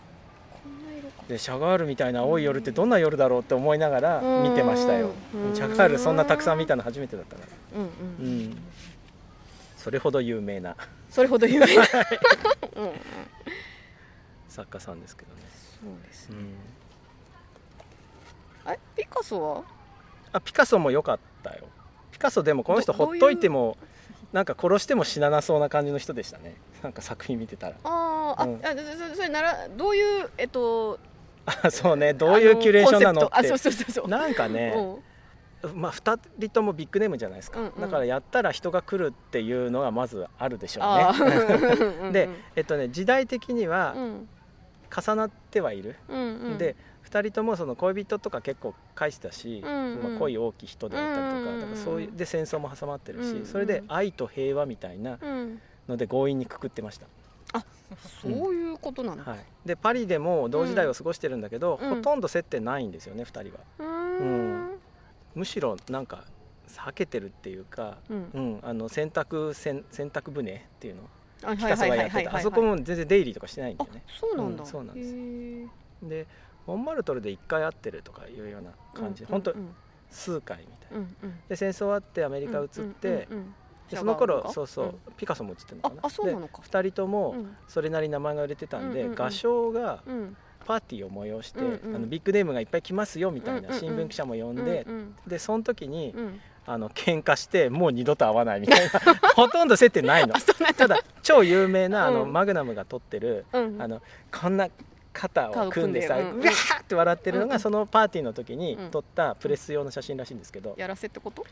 [1.27, 5.11] でシャガールみたいな青い夜ってどんな夜だろうって思いながら見てましたよ。
[5.35, 5.55] うん。
[5.55, 7.43] シャガールそんなたくさん見たの初めてだったか
[7.75, 7.79] ら。
[7.79, 7.89] うんう
[8.19, 8.41] うん。
[8.49, 8.57] ん。
[9.77, 10.75] それほど有名な。
[11.11, 11.83] それほど有名な。
[14.49, 15.41] 作家さんですけどね、
[15.79, 16.35] そうですね。
[16.37, 16.39] う
[18.67, 18.79] ん、あれ？
[18.95, 19.63] ピカソは？
[20.33, 21.67] あピカソも良かったよ。
[22.11, 23.77] ピカソでもこの人どほっといても
[24.31, 26.55] なんか殺しても死ななそうな感じの人でしたね。
[26.83, 27.75] なんか作品見てたら。
[27.83, 28.59] あうん。
[28.63, 28.69] あ
[29.09, 30.99] そそれならどういうえっと
[31.45, 32.13] あそうね。
[32.13, 33.35] どういうキュレーションなのって。
[33.35, 34.07] あそうそうそうそう。
[34.07, 34.73] なんかね、
[35.63, 35.81] うん。
[35.81, 37.67] まあ、2人ともビッグネームじゃないですか、うん。
[37.67, 44.29] うんだからやったら人が来るっていうのがまずあるでしょあうねー で、えっとね、時代的にはうん。
[44.95, 46.23] 重なってはいる、うんう
[46.55, 46.57] ん。
[46.57, 46.75] で
[47.11, 50.03] 2人ともその恋人とか結構返したし、うんうん。
[50.11, 55.61] まあ、恋多き人であったりとか,、うんうんうんだからそういうで戦争も挟まってるし、うんうんそれで愛と平和みたいなうん。
[55.87, 57.07] ので強引にくくってました、
[58.21, 59.23] そういうことなの？
[59.23, 61.95] はい、でパリでも同時代を過ごしてるんだけど、うん。
[61.95, 63.59] ほとんど接点ないんですよね2人は。
[63.79, 64.79] うーん。
[65.33, 66.25] むしろなんか
[66.67, 68.29] 避けてるっていうか、うん。
[68.35, 71.01] うん、あの洗濯洗洗濯船っていうの
[71.41, 74.03] あピカソがやってたあそこも全然出入りとかしてないんだあよね。
[74.19, 74.61] そうなんだ。
[74.63, 76.27] うんそうなんですで
[76.69, 79.75] モンマルトルで1回会ってるとかいうような感じ、うん本当うん。
[80.11, 82.67] 数回みたいな、で戦争終わってアメリカ移っ
[82.99, 83.27] て、
[83.89, 84.95] でその頃そうそう、ん。
[85.17, 85.95] ピカソも映ってるのかな。
[86.03, 86.61] ああそうなのか。
[86.61, 87.55] で2人ともうん。
[87.67, 90.37] それなりに名前が売れてたんで、画商がうん。
[90.65, 91.63] パーティーを催して、あ
[91.97, 94.85] のビッグネームがいっぱい来ますよみたいなん新聞記者も呼んで、
[95.25, 96.39] でその時に、うん。
[96.65, 98.91] あの喧嘩してもう二度と会わないみたいな
[99.35, 100.35] ほとんど接点ないの。
[100.77, 102.33] ただ超有名なあの、うん。
[102.33, 103.81] マグナムが撮ってるうん。
[103.81, 104.67] あのこんな
[105.13, 108.91] 肩を組んでさ、うわーって笑ってるのが、そのパーティーの時にうん。
[108.91, 111.45] 撮ったプレス用の写真らしいんですけど、やらせってこと？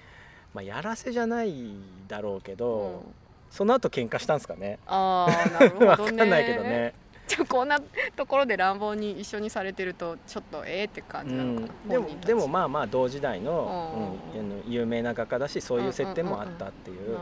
[0.53, 1.53] まあ、やらせじゃない
[2.07, 3.13] だろうけど、うん。
[3.51, 4.79] その後喧嘩したんですかね。
[4.87, 5.87] ああ なるほどね。
[5.87, 6.93] わかんないけどね、
[7.27, 7.79] じゃあこんな
[8.15, 17.17] ところで乱暴に一緒にされてるとちょっとええって感うじなのかな、ん、でもでもまあまあ同時代の,、ううん有名な画家だしそういう接点もあったっていう。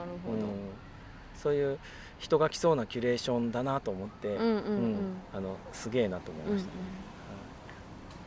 [1.35, 1.79] そういう
[2.17, 4.97] 人が来そうなキュレーションだなと思って、うんうんうん、うん
[5.33, 6.55] あのすげえなと思いうんうん。
[6.55, 6.71] ました、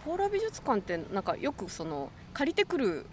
[0.04, 3.06] ポーラ美術館ってなんかよくその借りてくる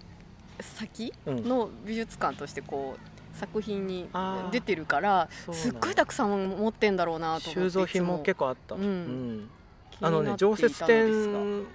[0.59, 1.47] 先うん。
[1.47, 4.09] の美術館としてこう作品に
[4.51, 8.81] 出てるからすっごいたくさん持ってんだろうなと思って収蔵品も結構構あった、うん。
[8.81, 9.49] うん。
[10.01, 11.65] あのね常設展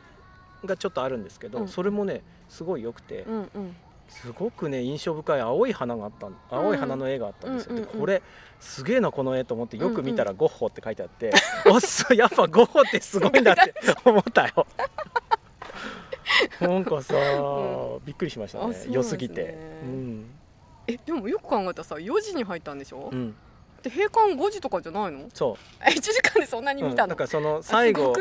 [0.64, 1.68] がちょっとあるんですけど、うん。
[1.68, 3.76] それもねすごい良くて、うんうん
[4.10, 7.90] すごくね印象深い青い花があった青い花の絵があったんですよ、うんうんうん。
[7.90, 8.22] うんでこれ
[8.60, 11.32] すげえなこの絵と思ってよく見たらゴッホって書いてあって、
[11.66, 13.72] おっそうやっぱゴッホってすごいんだって
[14.04, 14.66] 思ったよ。
[16.60, 18.74] なんかさ、うびっくりしましたね。
[18.74, 18.86] ね。
[18.90, 19.56] 良すぎて。
[19.82, 20.30] うん、
[20.86, 23.34] えでもよく考えたらさ4時に入ったんでしょ、うん、
[23.82, 25.28] で閉館5時とかじゃないの？
[25.32, 28.14] そえ1時間でそんなにう、うん、見たの、なんかその最後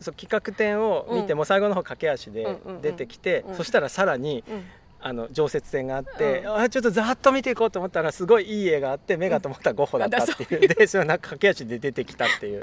[0.00, 2.82] そう企画展を見ても最後の方駆け足でうんうんうん。
[2.82, 3.54] 出てきて、うん。
[3.56, 4.64] そしたらさらにうん
[5.00, 6.54] あの常設展があって、うん。
[6.56, 12.62] あちょっとざーっと見ていこうと思ったらすごいいい絵があって目がと思ったらゴッホだったっていう、でそのなんか駆け足で出てきたっていう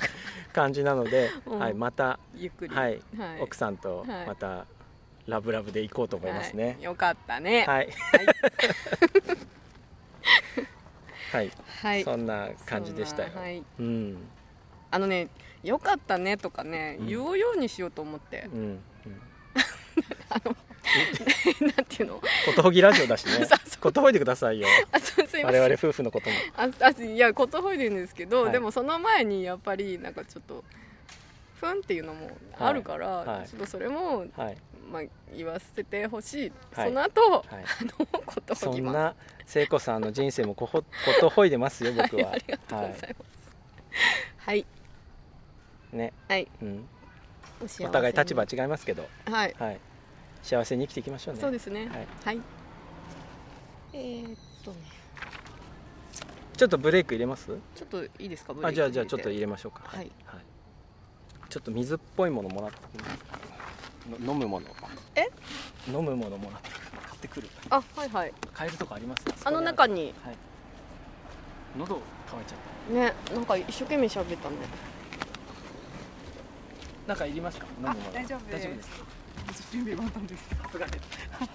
[0.54, 1.60] 感じなので、うん。
[1.60, 2.76] はい、また、ゆっくり。
[2.76, 3.42] はいはい。
[3.42, 4.28] 奥さんとはい。
[4.28, 4.66] また
[5.28, 6.66] ラブラブで行こうと思いますね。
[6.66, 7.66] はい、よかったね。
[7.66, 8.26] はい、はい、
[11.32, 11.52] はい。
[11.82, 12.04] はい。
[12.04, 13.30] そんな感じでしたよ。
[13.34, 14.18] はい、うん。
[14.92, 15.30] あのね
[15.64, 17.08] よかったねとかね、うん。
[17.08, 18.50] 言うようにしようと思って。
[18.54, 18.60] う、ん。
[18.60, 18.82] うん
[21.76, 22.16] なんていうの？
[22.16, 22.22] こ
[22.56, 23.48] とほぎラジオだしね。
[23.80, 24.68] ことほいでくださいよ。
[24.92, 25.62] あそうすいません。
[25.62, 26.36] 我々夫婦のことも。
[26.58, 28.52] ああいやことほいでるんですけど、はい。
[28.52, 30.64] でもその前にやっぱりなんかちょっと
[31.60, 33.28] ふんっていうのもあるから、はい。
[33.40, 33.50] はい。
[33.50, 34.58] ちょっとそれも、はい。
[34.92, 35.04] まあ、
[35.36, 36.90] 言わせてほしい、はい。
[36.90, 38.94] その後、はいあのことそほぎます。
[38.94, 40.86] んな聖子さんの人生もこほこ
[41.20, 42.32] とほいでますよ僕は。
[42.34, 43.56] ありがとうございます。
[44.38, 44.66] はい。
[45.92, 46.48] ね、はい。
[46.62, 46.88] うん、
[47.82, 49.56] お互い立場は違いますけど、はい。
[49.58, 49.80] はい、
[50.46, 51.42] 幸せに生きていきましょうね。
[51.42, 51.88] そうですね。
[51.88, 52.40] はい、はい。
[53.94, 54.78] えー、っとね。
[56.56, 57.48] ちょっとブレイク入れます？
[57.48, 58.54] ちょっといいですか？
[58.54, 59.82] ブレイクあじゃあじゃあちょっと入れましょうか。
[59.86, 60.12] はい。
[61.50, 62.78] ちょっと水っぽいものもらって
[64.24, 64.68] の飲むもの。
[65.16, 65.28] え？
[65.88, 66.80] 飲むものもらって買
[67.16, 68.34] ってくるあはいはい。
[68.54, 69.26] 買えるとこあります？
[69.44, 70.14] あの中にに。
[70.24, 70.38] はい。
[71.76, 74.58] 喉乾いちゃっねなんか一生懸命喋ったね。
[77.08, 77.66] たなんかいりますか？
[77.78, 78.12] 飲むもの。
[78.14, 78.52] 大丈夫です。
[78.52, 79.15] 大丈夫ですか？
[79.72, 80.50] 準備万端です。
[80.50, 81.06] さすがです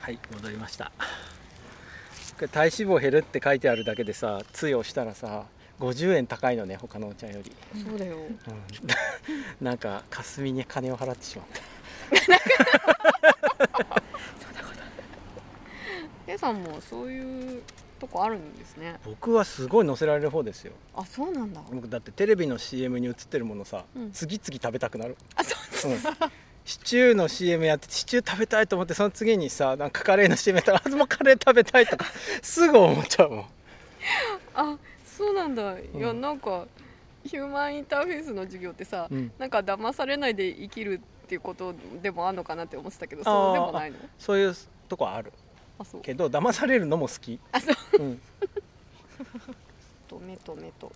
[0.00, 0.90] はい戻りました。
[2.36, 5.44] これ体脂肪減るって書いてあるだけでさつい押したらさ
[5.78, 8.16] 50円高いのね他のお茶より、そうだよ。
[8.16, 8.38] うん、
[9.64, 11.60] なんか霞に金を払ってしまった。
[16.26, 17.62] ケイさんもそういう
[18.00, 18.98] とこあるんですね。
[19.04, 20.72] 僕はすごい乗せられる方ですよ。
[20.94, 21.60] あそうなんだ。
[21.70, 24.10] 僕だってテレビの CM に映ってるものさ、うん。
[24.12, 25.98] 次々食べたくなる、あそううん、
[26.64, 32.06] シチューの CM やってシチュー食べたいと思ってその次にさなんかカレーの CM やったらあもうカレー食べたいとか
[32.42, 33.44] すぐ思っちゃうもん。
[34.54, 35.78] あそうなんだ。
[35.78, 36.20] いや、うん。
[36.20, 36.66] なんか
[37.24, 39.30] ヒューマンインターフェースの授業ってさ、うん。
[39.38, 43.98] なんか騙されないで生きるっていうことでもあるのかなって思ってたけどそうでもないの？
[44.18, 44.54] そういう
[44.88, 45.32] とこある
[45.80, 46.00] あそう。
[46.02, 48.02] けど騙されるのも好き、あそう。
[48.02, 48.20] うん、
[50.06, 50.92] と目と目と。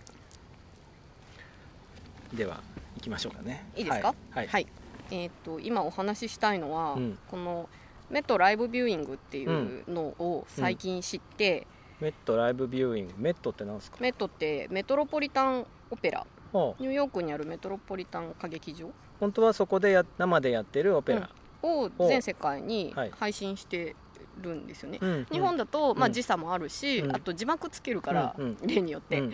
[2.35, 2.61] では
[2.97, 3.67] 行きましょうかね。
[3.77, 4.15] いいですか？
[4.31, 4.67] はい、はい。
[5.11, 7.19] えっ、と今お話ししたいのは、うん。
[7.31, 7.69] この
[8.11, 11.67] メトライブビューイングっていうのを最近知って、
[12.01, 13.15] メットライブビューイング。
[13.17, 13.97] メットってなんですか？
[14.01, 16.27] メトってメトロポリタンオペラ。
[16.53, 16.83] ほう。
[16.83, 18.91] ニューヨークにあるメトロポリタン歌劇場。
[19.21, 21.31] 本当はそこでや生でやってるオペラ、
[21.63, 23.11] を全世界にはい。
[23.19, 23.97] 配信して
[24.43, 27.17] るんですよね、うん日本だと、まあ、うん時差もあるし、うん。
[27.17, 29.33] あと字幕つけるから、うん例によって、うん。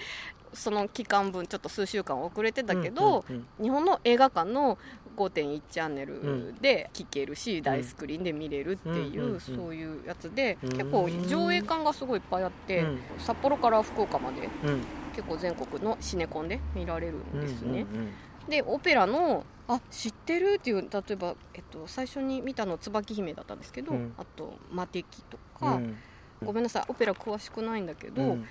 [0.52, 4.78] その期間分ちょっと数週間遅れてたけど、うんうん日本の映画館の
[5.16, 10.70] 5.1チャンネルで聴けるし、大スクリーンで見れるっていう、うんうんそういうやつで、うん。
[10.70, 12.98] 結構上映館がすごいいっぱいあって、うん。
[13.18, 14.80] 札幌から福岡までうん。
[15.14, 17.86] 結構全国のシネコンで見られるんですね。
[17.92, 18.12] うんうん
[18.50, 24.14] でオペラのあ知ってるっていう例えば、えっと、最初に見たの椿姫だったんですけど、うん。
[24.18, 25.84] あと「魔敵」とか、うん。
[25.84, 25.96] うん。
[26.42, 28.44] ごめんなさいオペラ詳しくないんだけど、うん。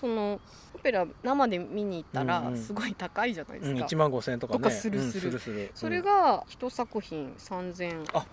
[0.00, 0.40] その
[0.72, 2.56] オペラ生で見に行ったらうんうん。
[2.56, 4.58] すごい高いじゃないでうん、すか、1万5000円とかね。
[4.60, 8.24] とかするうんするそれが一作品3000あ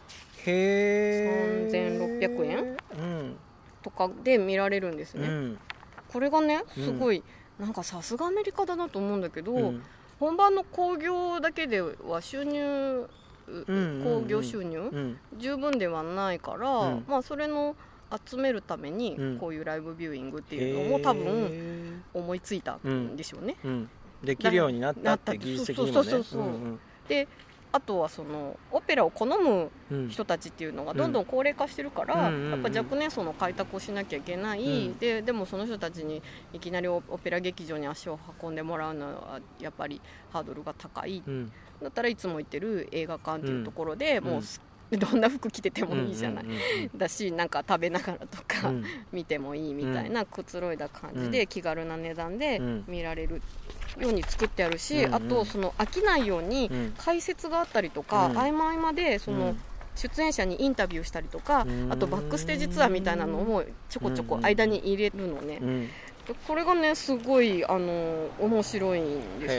[0.45, 1.67] へえ
[2.21, 2.77] 3600円？
[2.97, 3.37] うん。
[3.81, 5.59] とかで見られるんですね、うん。
[6.07, 6.83] これがねうん。
[6.85, 7.23] すごい、
[7.57, 9.83] なんかさすがアメリカだなと思うんだけど、うん
[10.21, 13.07] 本番の興行だけでは収入
[13.47, 15.17] うん興行収入、うん。
[15.37, 17.05] 十分ではないから、うん。
[17.07, 17.75] まあそれの
[18.25, 19.37] 集めるためにうん。
[19.39, 23.89] こういうライブビューイングっていうのも多分へ思いついたんでしょうね、ーうん。
[24.23, 25.93] できるようになったって技術的にもね。
[25.93, 27.27] そうそうそうそうで
[27.73, 29.71] あとはそのオペラを好む
[30.09, 32.51] 人たちっていうのがどんどん高齢化してるから、うん。
[32.51, 34.97] やっぱ若年層の開拓をしなきゃいけない、うん。
[34.97, 36.21] ででもその人たちに
[36.53, 40.01] いきなりオオペラ劇場に足を運んでもらうのはやっぱり
[40.31, 41.23] ハードルが高い。
[41.25, 41.51] うん。
[41.81, 44.23] だったらいつも行ってる映画館っていうところで、ん。
[44.23, 44.61] もうす
[44.91, 46.45] どんな服着ててもいいじゃない、
[46.93, 48.83] だしなんか食べながらとか、うん。
[49.13, 52.83] 見てもいいみたいなくつろいだ感じで気軽な値段でうん。
[52.87, 53.41] 見られる
[53.99, 55.15] ように作ってあるし、うんうん。
[55.15, 56.93] あとその飽きないようにうん。
[56.97, 58.37] 解説があったりとか、うん。
[58.37, 59.59] 合間合間でその、うん。
[59.93, 61.91] 出演者にインタビューしたりとかうん。
[61.91, 65.87] あとバックステージツアーみたいなのもちょこちょこ間に入れるのね、うん。
[66.27, 69.49] でこれがねすごいあの面白いんで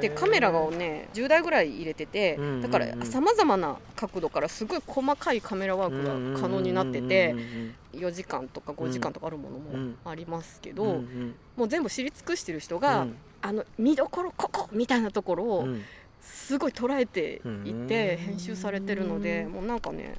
[0.00, 2.62] でカメラをね10台ぐらい入れててうんうんうん。
[2.62, 7.74] だからさまざまな角度からすごい細かいカメラワークが可能になっててうんうん。
[7.92, 9.90] 4時間とか5時間とかあるものうん。
[10.04, 11.34] もありますけうんどうん。
[11.56, 15.82] もう全部知り尽くしてる人うがんあの見どころここみたいなところをうん。
[16.28, 20.16] すごい捉えていて編集されてるのでもうなんかね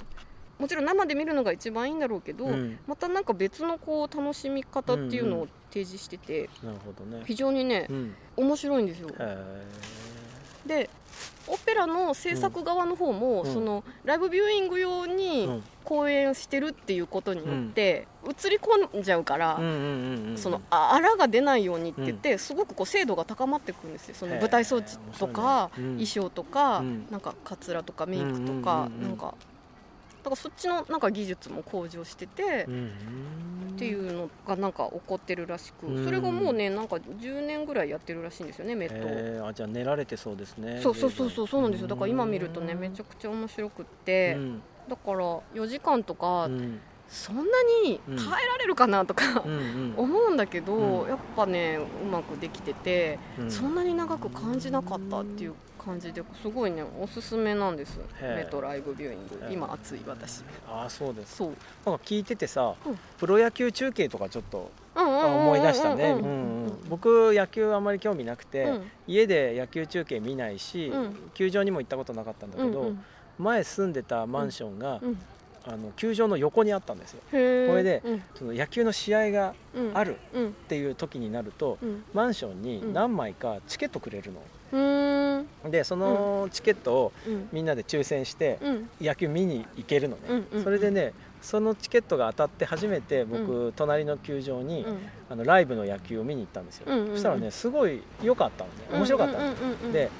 [0.58, 2.78] もちろん生で見るのが一番いいんだろうけど、うん。
[2.86, 7.22] またなんか別のこう楽しみ方っていうのを提示しててなるほどね。
[7.26, 8.14] 非常にねうん。
[8.36, 9.10] 面白いんですよ。
[9.18, 9.44] へ
[10.66, 10.90] で
[11.46, 13.52] オペラの制作側の方も、うん。
[13.52, 15.64] そのライブビューイング用ーにうん。
[15.88, 24.14] 公演してるっていうことによって、映り込んじゃうから、うんうんうんうんそのああらが出ないようにって言って、すごくこう精度が高まっていくんですよ。
[24.14, 27.06] その舞台装置とか、衣装とか、うん。
[27.10, 29.34] なんかカツラとかメイクとか、うんうんうんうんなんかだ
[30.28, 32.90] からそっちのなんか技術も向上してて、うん
[33.78, 36.04] っていうのがなんか起こってるらしく、うん。
[36.04, 41.86] それがもうねなんか10年ぐらいやってるらしいんですよねメット、へーあじゃあ練られてそうですねそうそうそうそうそうなんですよ。
[41.86, 44.62] だから今見るとねめちゃくちゃ面白くって、うん。
[44.88, 46.80] だから4時間とか、うん。
[47.08, 47.42] そんな
[47.84, 49.94] に耐えられるかなとか、うんうん。
[49.96, 51.08] 思うんだけど、うん。
[51.08, 53.50] やっぱねうまくできてて、うん。
[53.50, 55.54] そんなに長く感じなかったっていう
[55.88, 57.98] 感じですごいねおすすめなんです。
[58.20, 59.48] メトライブビューイング。
[59.50, 60.42] 今熱い私。
[60.68, 61.48] ああそうですそう。
[61.86, 62.98] なんか聞いててさ、うん。
[63.18, 66.14] プロ野球中継とかちょっと思い出したね。
[66.90, 68.90] 僕野球あんまり興味なくて、うん。
[69.06, 71.30] 家で野球中継見ないし、うん。
[71.32, 73.04] 球場にも行ったことなかったんだけど、うんうん。
[73.38, 75.18] 前住んでたマンションが、うん。
[75.64, 77.20] あの球場の横にあったんですよ。
[77.30, 78.22] これでうん。
[78.34, 80.48] その野球の試合がうんあるうん。
[80.48, 82.04] っていう時になると、うん。
[82.12, 84.42] マンションに何枚かチケットくれるの、
[85.70, 87.48] でそのチケットをうん。
[87.52, 88.88] みんなで抽選してうん。
[89.00, 94.98] 野球見に行けるのね、うんうんそれでねそのチケットが当たって初めて僕、隣の球場に、うん。
[95.30, 97.12] あのライブの野球を見に行ったんですよ、うんうんうん。
[97.12, 98.98] そしたらねすごい良かったのね。
[98.98, 99.54] 面白かったの、うんうん。
[99.54, 100.10] うんうんで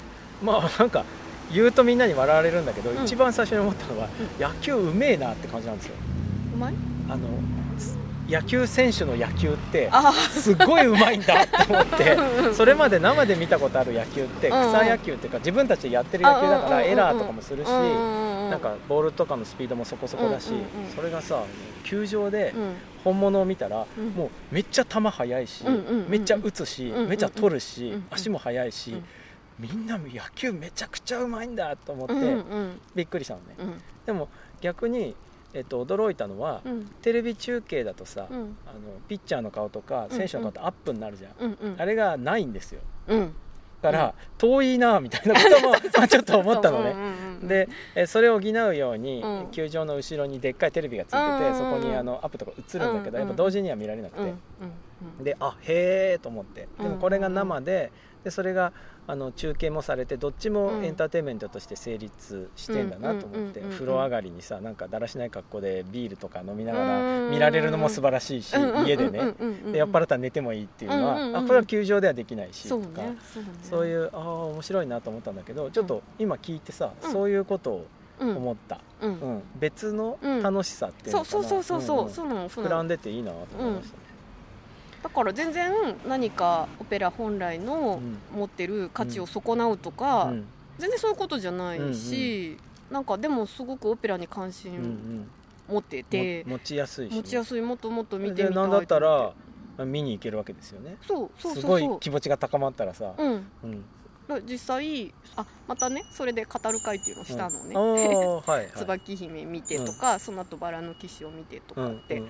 [0.41, 1.03] まあなんか
[1.51, 3.03] 言うとみんなに笑われるんだけど、うん。
[3.03, 4.07] 一番最初に思ったのは、
[4.39, 5.95] 野球うめえなって感じなんですよ。
[6.53, 6.73] うまい？
[7.09, 7.27] あの
[8.29, 20.51] 野球選手の野球ってあすごいうまいんだって思ってうんそれまで生で見たことある野球って草野球っていうか自分たちでやってる野球だからエラーとかもするしななんかボールとかのスピードもそこそこだし
[20.95, 21.43] それがさ
[21.83, 22.73] 球場でうん。
[23.03, 24.09] 本物を見たらうん。
[24.09, 25.63] もうめっちゃ球速いし
[26.07, 28.05] めっちゃ打つしめっちゃ取るうんしうん。
[28.11, 29.03] 足も速いしうん。
[29.59, 32.13] みんな野球めちゃくちゃうまいんだと思って
[32.95, 33.55] びっくりしたのね。
[33.59, 33.81] うん。
[34.05, 34.29] でも
[34.61, 35.15] 逆に
[35.53, 36.85] えっと驚いたのはうん。
[37.01, 38.51] テレビ中継だとさあのうん
[39.07, 41.33] ピッチャーの顔とか選手の顔ってアップになるじゃん。
[41.39, 41.75] うんうん。
[41.81, 42.81] あれがないんですよ。
[43.07, 43.33] うん。
[43.81, 46.95] だから遠いなみたいなことも まあちょっと思ったのね。
[47.41, 49.51] でえそれを補うようにうん。
[49.51, 51.51] 球場の後ろにでっかいテレビがついてうんうんうん。
[51.53, 54.39] てそこにあのアップとか映るんだけどやっぱ同時には見られなくうんうんて
[55.19, 55.23] うん。
[55.23, 56.61] であへえと思って。
[56.61, 57.91] でうんもこれが生で
[58.23, 58.73] でそれが
[59.07, 60.85] あの中継もされてどっちもうん。
[60.85, 67.25] エンターテインメントとして成立してんだなと思って風呂上がりにさなんかだらしない格好でビールとか飲みながうん。
[67.27, 68.53] ら見られるのも素晴らしいし
[68.85, 69.33] 家でね
[69.71, 73.17] で酔っ払ったら寝てもいいっていうのは、あこれは球場ではできないしそうとかね。
[73.63, 77.11] そういうああ面白いなと思ったんだけどちょっと今聞いてさ、うん。
[77.11, 77.87] そういうことを
[78.19, 78.35] うん。
[78.35, 79.11] 思った、うん。
[79.11, 79.43] うん。
[79.59, 82.07] 別の楽しさっていうのかな、そうそうそうそうそう。
[82.07, 82.13] うん。
[82.13, 84.03] そうなのそう膨らんでていいなと思いましたね、
[85.01, 85.71] だから全然
[86.07, 88.01] 何かオペラ本来の
[88.35, 90.45] 持ってる価値を損なうとか、うん。
[90.77, 92.57] 全然そういうことじゃないし、
[92.89, 95.27] なんかでもすごくオペラに関うんう心ん
[95.67, 99.33] 持ってて、も持ちやすいし、持ちやすいもっともっと見てみたなんだったら
[99.77, 100.97] まあ見に行けるわけですよね。
[101.07, 101.89] そうそうすごいそう。
[101.91, 103.45] そう気持ちが高まったらさ、うん。
[104.47, 108.71] 実際あまたねそれで語る会っていうのをしたのね、ああはいはい。
[108.77, 112.23] 椿姫見てとか、その後バラの騎士を見てとうんかって、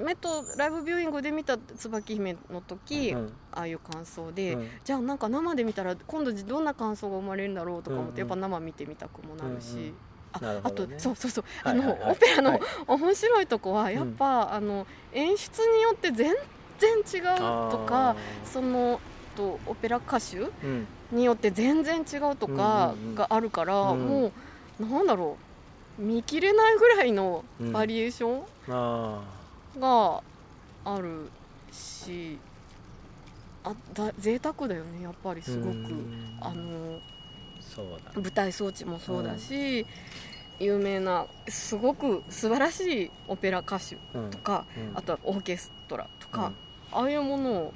[0.00, 3.32] メットライブビューイングで見た椿姫の時、うん。
[3.52, 4.68] ああいう感想で、うん。
[4.84, 8.40] じゃあなんか生で見たら今度どんな感想が生まれるんだろうとか思って、うんうん。
[8.40, 9.92] やっぱ生見てみたくもなるし、うんうん。
[10.32, 10.60] あね。
[10.62, 11.98] あとそうそうそう、はいはいはい。
[12.02, 12.60] あのオペラのはい。
[12.86, 16.34] 面白いとこはやっぱ、あの演出によって全
[16.78, 19.00] 然違うとかその
[19.36, 20.86] とオペラ歌手うん。
[21.12, 23.14] によって全然違うとかうんうんうん。
[23.16, 24.00] があるから、うん。
[24.00, 24.32] も
[24.78, 25.36] うなんだろ
[25.98, 27.72] う見切れないぐらいのうん。
[27.72, 28.42] バリエーション？
[28.68, 29.39] あ
[29.78, 30.22] が
[30.84, 31.30] ある
[31.72, 32.38] し、
[33.62, 35.70] あだ贅沢だよねやっぱりーすごく。
[35.70, 36.38] うん。
[36.40, 37.00] あの
[38.16, 39.86] 舞台装置もそうだし、
[40.58, 44.30] 有名なすごく素晴らしいオペラ歌手うん。
[44.30, 44.96] とか、うん。
[44.96, 46.52] あとはオーケストラとか、
[46.92, 47.72] ああいうものを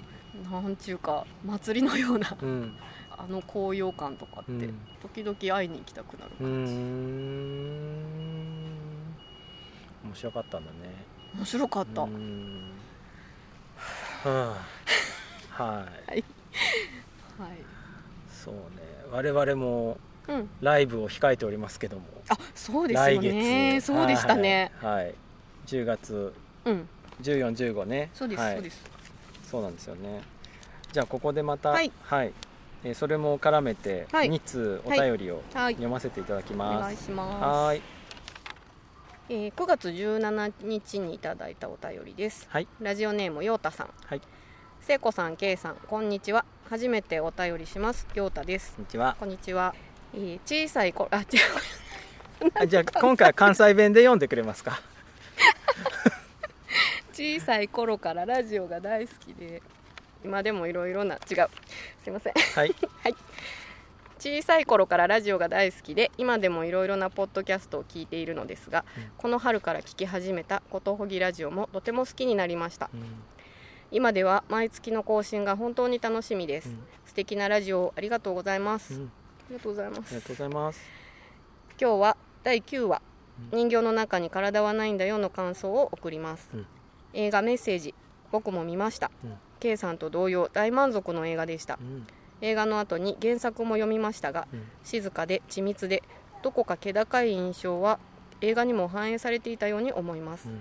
[0.50, 2.76] なんちゅうか祭りのようなうん。
[3.16, 4.80] あの高揚感とかって、うん。
[5.00, 7.94] 時々会いに行きたくなる感じ、ん。
[10.04, 12.70] 面白かったんだね面白かった、うーん。
[14.22, 14.66] はあ。
[15.64, 16.12] はい。
[16.12, 16.24] はい。
[18.30, 18.60] そうね。
[19.10, 20.48] 我々もうん。
[20.60, 22.04] ライブを控えておりますけども。
[22.28, 23.74] あそうです来よね。
[23.80, 23.86] 月。
[23.86, 25.14] そうでしたね、はい、はい。
[25.66, 26.32] 10月。
[26.64, 26.88] うん。
[27.22, 28.10] 1415ね。
[28.14, 28.54] そうです、はい。
[28.54, 28.82] そうです。
[29.50, 30.22] そうなんですよね。
[30.92, 31.92] じゃあここでまたはい。
[32.84, 34.30] えーそれも絡めてはい。
[34.30, 35.74] 2通お便りをはい。
[35.74, 37.42] 読ませていただきおます、願いします。
[37.44, 37.82] はーい
[39.28, 44.20] えー9月17日にいただいたお便りですはいラジオネームようたさんはい
[44.80, 46.44] 聖子さん、けいさん、こんにちは。
[46.68, 48.06] 初めてお便りします。
[48.14, 48.82] ようたですこ。
[48.82, 49.74] んにちはこんにちは。
[50.12, 52.50] えー小さい頃、あ、違う。
[52.54, 54.82] あじゃあ今回は関西弁で読んでくれますか？
[57.14, 59.62] 小さい頃からラジオが大好きで。
[60.22, 61.48] 今でもいろいろな、違う。
[62.02, 62.34] すいません。
[62.54, 62.74] はい
[64.18, 69.10] 小さい頃からラジオが大好きで今でもいろいろなポッドキャストを聞いているのですが、うん。
[69.18, 72.90] この春から聞き始めた「ことほぎラジオ」もとても好きになりました。
[72.94, 73.00] うん。
[73.90, 76.78] 今では毎月の更新が本当に楽しみです、うん。
[77.06, 79.04] 素敵なラジオをありがとうございます、うん。
[79.04, 79.08] あ
[79.50, 79.98] りがとうございます。
[79.98, 80.80] ありがとうございます。
[81.80, 83.02] 今日は第9話
[83.52, 83.58] 「うん。
[83.58, 86.66] 人形の中に体はないんだよ」の感想を送ります、うん。
[87.12, 87.94] 映画「メッセージ」
[88.32, 89.38] 僕も見ました、うん。
[89.60, 91.78] K さんと同様大満足の映画でした。
[91.80, 92.06] うん
[92.44, 94.62] 映画の後に原作も読みましたがうん。
[94.84, 96.02] 静かで緻密で
[96.42, 97.98] どこか気高い印象は
[98.42, 100.48] 映画にも反映されていたように思います。
[100.48, 100.60] うん。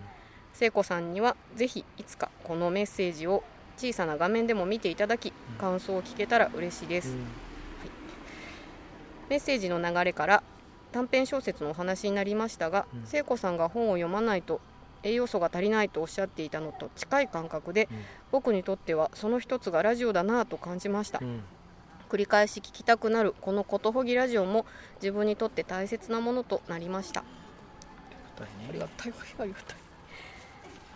[0.53, 3.43] 聖子さんにはぜひいつかこのメッセージを
[3.75, 7.15] 小さな画面でも見ていただき感想を聞けたら嬉しいです、
[9.29, 10.43] メッセージの流れから
[10.91, 13.05] 短編小説のお話になりましたが、うん。
[13.05, 14.61] 聖子さんが本を読まないと
[15.01, 17.97] 栄養素が足りないとおっしゃっていたのと近い感覚でうん。
[18.31, 21.19] 僕にとってはその一つがラジオだなぁと感じました。
[21.21, 21.41] うん
[22.14, 23.34] 繰り返し聞きたくなる。
[23.41, 24.68] このことほぎラジオも
[25.01, 27.22] 自分にとって大切なものとなりました。
[28.70, 29.78] ありがたいありがたい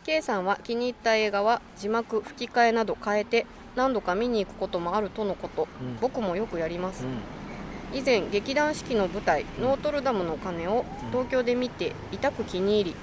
[0.05, 5.67] K さんは気に入った映画は字幕吹き替えなど変えて何度か見に行くこともあるとのこと。
[5.81, 5.97] うん。
[5.99, 7.03] 僕もよくやります。
[7.03, 7.97] うん。
[7.97, 12.95] 以前劇団四季の舞台「ノートルダムの鐘」を東京で見て痛く気に入り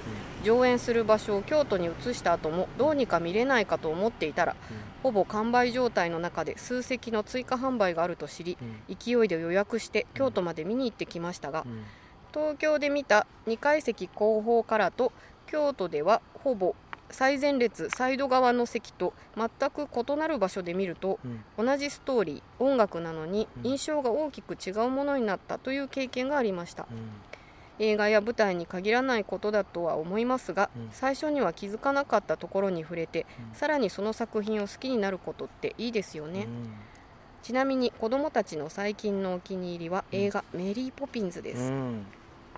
[0.45, 4.55] 上演する場所を京都に移した後もどうにか見れないかと思っていたら
[5.01, 8.95] ほぼ完売状態の中で数席の追加販売があると知りうん。
[8.95, 11.83] 勢いで予約して京都まで見に行ってきましたがうん。
[12.31, 15.11] 東京で見た2階席後方からと
[15.47, 16.75] 京都ではほぼ
[17.09, 21.19] 最前列サイド側の席と全く異なる場所で見ると
[21.57, 21.65] うん。
[21.65, 23.71] 同じストーリー音楽なのにうん。
[23.71, 26.85] 印象が大きく違うものになったという経験がありました。
[26.91, 27.09] うん
[27.79, 30.89] 映画や舞台に限らないことだとは思いますが、うん。
[30.91, 33.55] 最初には気づかなかったところに触れて、うん。
[33.55, 36.73] さらにその作品を好きになることっていいですよね、うん。
[37.43, 42.05] ちなみに子供たちの最近のお気に入りは映画「メリー・ポピンズ」です、うん。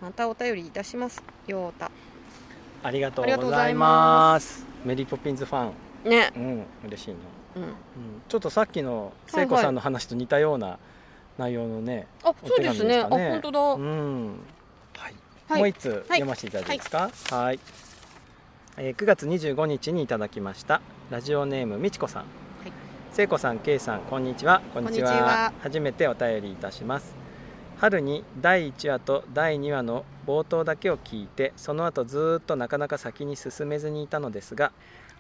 [0.02, 1.90] またお便りいたしますようた
[2.84, 4.66] ありがとうございまます。
[4.86, 5.72] メリーポピンズファ
[6.06, 6.10] ン。
[6.10, 6.32] ね。
[6.36, 6.64] うん。
[6.86, 7.18] 嬉しいな。
[7.56, 7.64] うん。
[7.64, 7.74] うん。
[8.30, 10.78] ちょっとさっきの聖子さんの話と似たような
[11.38, 13.00] 内容のね、あそうですね。
[13.00, 13.30] あお手紙でしたね。
[13.32, 14.26] 本当だ、うん。
[14.26, 14.57] はいはい
[15.50, 17.10] もう一つ読ませていただいていいですか？
[17.36, 17.60] はい、
[18.78, 22.28] えー9月25日にいただきましたラジオネームみちこさんは
[22.68, 22.72] い
[23.14, 24.62] 聖子さん、けいさん、こんにちは。
[24.74, 25.52] こんにちは。
[25.62, 27.16] 初めてお便りいたします。
[27.80, 34.72] 春に第1話と第2話の冒頭だけを聞いて、その後ずーっとなかなか先に進めずにいたのですが、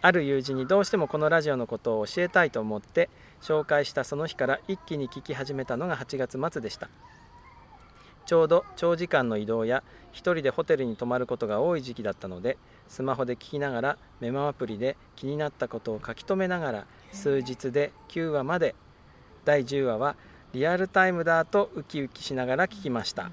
[0.01, 3.09] ある友人にどうしてもこのラジオのことを教えたいと思って
[3.41, 6.89] 紹介したその日から一気に聞き始めたのが8月末でした。
[8.27, 12.57] ちょうど長時間の移動や一人でホテルに泊まることが多い時期だったので
[12.87, 18.75] スマホで聞きながらメモアプリで気になったことを書き留めながら数日で9話まで
[19.45, 20.15] 第10話は
[20.51, 23.31] リアルタイムだとウキウキしながら聞きました。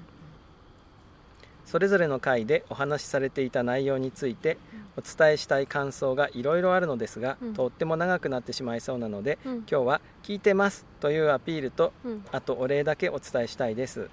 [1.65, 4.59] それぞれの回でお話しされていた内容について
[4.97, 7.53] お伝えしたい感想がいろいろあるのですが、うん。
[7.53, 9.53] とっても長くなってしまいそうなのでうん。
[9.69, 12.25] 今日は「聞いてます」というアピールとうん。
[12.31, 14.09] あとお礼だけお伝えしたいです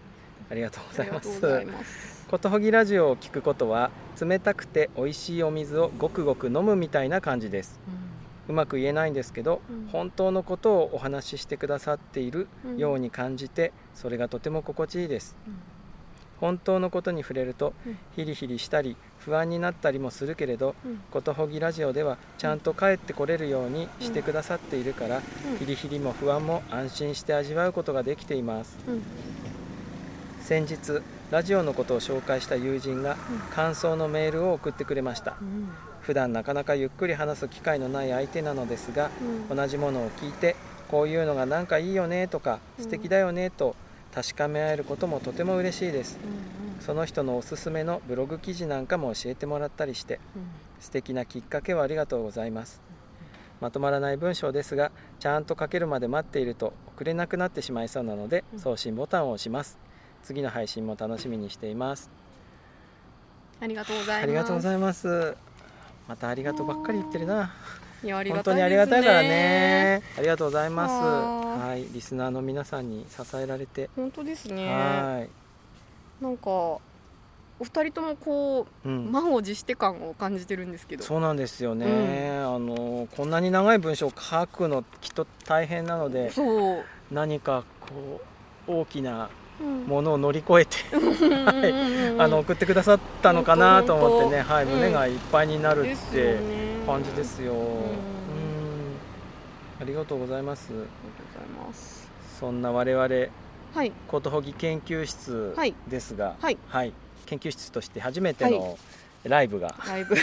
[0.53, 2.27] ありがとうございます。
[2.29, 3.91] ことほぎラジオを聞くことは
[4.21, 7.81] 冷たくて美味しいお水をごくごく飲むみたいな感じです。
[8.49, 9.89] うまく言えないんですけど、うん。
[9.91, 15.37] 本当のことをお話ししてくださっているうんように感じてそれがとても心地いいです。
[15.47, 15.55] うん。
[16.39, 17.99] 本当のことに触れるとうん。
[18.15, 21.01] ヒリヒリしたり不安になったりもするけれどうん。
[21.11, 25.23] ことほぎラジオではちゃんと帰ってこれるようにしてくださっているから、
[25.59, 28.77] ヒリヒリも不安も安心して味わうことができています。
[28.87, 29.03] うん
[30.43, 33.17] 先日ラジオのことを紹介した友人が
[33.51, 35.37] 感想のメールを送ってくれました。
[35.41, 35.69] うん。
[36.01, 39.11] 普段なかなかゆっくり話す機会のない相手なのですが
[39.49, 39.57] うん。
[39.57, 40.57] 同じものを聞いて
[40.91, 42.85] こういうのがなんかいいよねとかうん。
[42.85, 43.77] 素敵だよねと
[44.13, 46.19] 確かめ合えることもとても嬉しいです。
[46.23, 46.27] う
[46.59, 50.43] んその人のおすすめのブログ記事なんかも教えてもらったりしてうん。
[50.81, 52.83] 素敵なきっかけをありがとうございます。
[53.61, 54.91] まとまらない文章ですが
[55.21, 58.59] ちゃんと書けるまで待っていると送れなくなってしまいそうなのでうん。
[58.59, 59.79] 送信ボタンを押します
[60.23, 62.11] 次の配信も楽しみにしています。
[63.61, 64.23] ありがとうございます。
[64.23, 65.37] ありがとうございます。
[66.09, 67.53] またありがとうばっかり言ってるな。
[68.03, 70.03] 本当にありがたいからね。
[70.19, 70.93] ありがとうございます。
[70.93, 71.85] はい。
[71.93, 74.69] リスナーの皆さんに支えられて、本当ですね。
[74.75, 76.25] はい。
[76.25, 76.81] なんかお
[77.61, 79.13] 二人ともこううん。
[79.13, 81.05] 満を持して感を感じてるんですけど。
[81.05, 86.85] そうなんですよね、あのこんなに長い文章を書くのきっと大変なのでそう。
[87.13, 88.21] 何かこ
[88.67, 96.63] う大きなうんものを乗り越えて、はいあの送ってくださったのかなと思ってね、はい、胸がいっぱいになるってね。
[96.87, 97.55] 感じですよ。
[97.55, 97.57] ん。
[97.57, 97.93] うん。
[99.81, 100.69] ありがとうございます。
[100.71, 100.91] ありがとう
[101.33, 102.11] ございます。
[102.39, 103.09] そんな我々
[103.75, 103.93] はい。
[104.09, 105.75] ことほぎ研究室はい。
[105.89, 106.59] ですが、はい。
[107.27, 108.79] 研究室として初めての
[109.25, 110.17] ライブがライブ。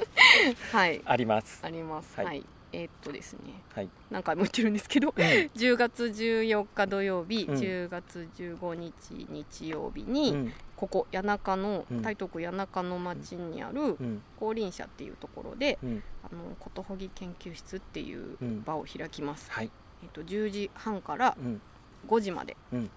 [0.72, 1.02] はい。
[1.04, 1.60] あります。
[1.62, 2.16] あります。
[2.16, 2.26] はい。
[2.26, 2.44] はい
[2.74, 3.88] えーっとですねはい。
[4.10, 5.22] 何回も言ってるんですけどうん。
[5.54, 7.54] 10月14日土曜日、うん。
[7.54, 10.52] 10月15日日曜日に、うん。
[10.76, 12.02] ここ谷中のうん。
[12.02, 14.22] 台東区谷中の町にあるうん。
[14.40, 16.02] 高林社っていうところでうん。
[16.24, 18.64] あのことほぎ研究室っていううん。
[18.64, 19.70] 場を開きます、はい。
[20.02, 21.60] えっと10時半からうん。
[22.08, 22.90] 5時までうん。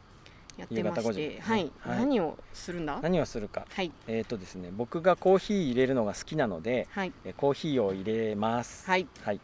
[0.58, 1.14] やってま夕方5時。
[1.14, 1.98] して、ねはい、はい。
[2.00, 3.00] 何をするんだ？
[3.02, 3.68] 何をするか。
[3.72, 3.92] はい。
[4.08, 7.14] えっ、とですね、僕がコーヒー入れるのが好きなので、はい。
[7.26, 8.88] えコーヒーを入れます。
[8.90, 9.08] はい。
[9.22, 9.40] はい、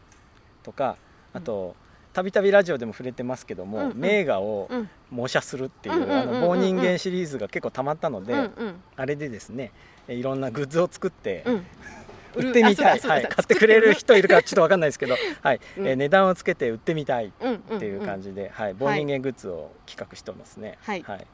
[0.64, 0.96] とか
[1.32, 1.76] あと
[2.14, 3.98] たびたびラジオでも触れてますけども、うんうん。
[3.98, 4.88] 名画をうん。
[5.10, 9.70] 模写するっていうあの棒人間シリーズが結構たまったので、うんうんあれでですね
[10.08, 11.66] えいろんなグッズを作って、うん。
[12.36, 15.60] 売ってみたい、はい、買ってくれる人いるか ちょっと分かんないですけど、はい。
[15.78, 15.86] うん。
[15.86, 17.30] えー値段をつけて売ってみたいっ
[17.78, 20.78] ていう感じ、じで、はい、棒人間グッズを企画してますね。
[20.82, 21.02] はい。
[21.02, 21.26] はい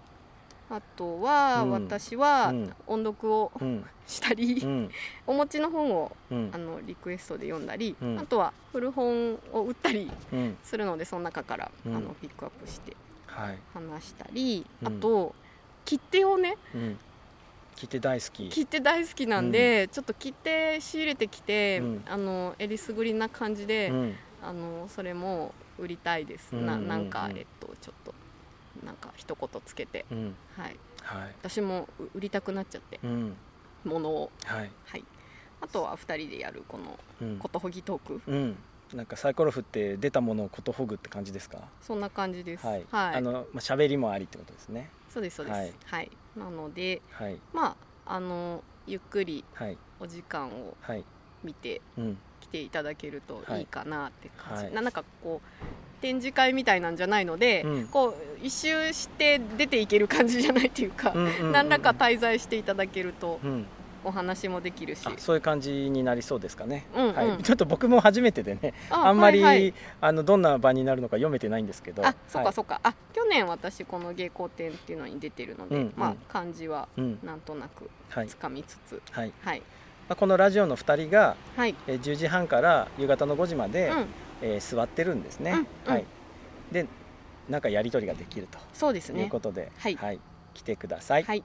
[0.70, 1.70] あとは、うん。
[1.72, 2.74] 私はうん。
[2.86, 3.84] 音読をうん。
[4.06, 4.90] したり、うん。
[5.26, 6.50] お持ちの本をうん。
[6.54, 8.18] あのリクエストで読んだり、うん。
[8.18, 10.56] あとは古本を売ったりうん。
[10.62, 11.96] するのでその中から、うん。
[11.96, 12.96] あのピックアップして
[13.26, 13.58] はい。
[13.74, 14.88] 話したり、うん。
[14.88, 15.34] あと
[15.84, 16.98] 切手をねうん。
[17.76, 18.48] 聞いて大好き。
[18.48, 22.04] 切手大好きなんで、ちょっと切手仕入れてきて、うん。
[22.06, 24.16] あのえりすぐりな感じで、うん。
[24.42, 28.14] あのそれも売りたいです、ななんかえっとちょっと
[28.84, 30.34] なんか一言つけて、うん。
[30.56, 31.34] はい、はい。
[31.40, 33.00] 私もう売りたくなっちゃって。
[33.02, 33.36] うん。
[33.84, 34.70] ものを、はい。
[34.84, 35.04] はい、
[35.60, 37.38] あとは2人でやるこのうん。
[37.38, 38.20] ことほぎトーク。
[38.26, 38.56] うん、
[38.94, 41.68] なんかサイコロ振って出たものをことほぐって感じですか？
[41.80, 42.66] そんな感じです。
[42.66, 42.86] はい。
[42.90, 44.90] はい、あのまあ喋りもありってことですね。
[45.08, 45.56] そうですそうです。
[45.56, 45.72] はい。
[45.84, 47.38] はい、なのではい。
[47.52, 47.76] ま
[48.06, 49.78] ああのゆっくりはい。
[49.98, 51.04] お時間をはい。
[51.42, 52.18] 見てうん。
[52.40, 54.74] 来ていただけるといいかなって感じ、はい。
[54.74, 55.46] ななんかこう
[56.00, 57.86] 展示会みたいなんじゃないので、うん。
[57.88, 63.66] こう一周して出ていける感じじゃないっていうか、うんうんうん何らか滞在していただけるとうん。
[64.02, 65.06] お話もできるし。
[65.06, 66.86] あそういう感じになりそうですかね。
[66.94, 67.14] うんうん。
[67.14, 67.42] はい。
[67.42, 69.74] ちょっと僕も初めてでね、ああんまり、はいはい。
[70.00, 72.06] あのどんな場になるのか読めてないんですけど。
[72.06, 72.46] あそっはい。
[72.46, 75.92] かそっか、あ去年私この芸工展っていうのに出てるので、うんうん。
[75.96, 77.18] まあ漢字はうん。
[77.22, 78.26] なんとなくはい。
[78.26, 79.32] つかみつつ、はい。
[79.42, 79.60] はい。
[80.08, 84.06] まあこのラジオの二人が、はい、えー10時半から夕方の5時まで、うん、
[84.42, 85.52] えー座ってるんですね。
[85.52, 85.66] うんうん。
[85.92, 86.04] はい。
[86.72, 86.86] で、
[87.48, 88.58] なんかやり取りができると。
[88.58, 89.28] いうそうですね。
[89.30, 90.20] ことで、はい。
[90.54, 91.24] 来てください。
[91.24, 91.44] はい。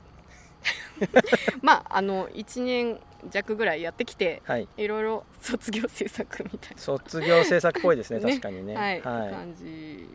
[1.62, 4.68] まああの1年弱ぐらいやってきてはい。
[4.78, 8.30] いろいろ卒業制作みたい卒業制作っぽいですね ね。
[8.30, 8.74] 確かにね。
[8.74, 9.02] な、はい。
[9.02, 10.08] は感じ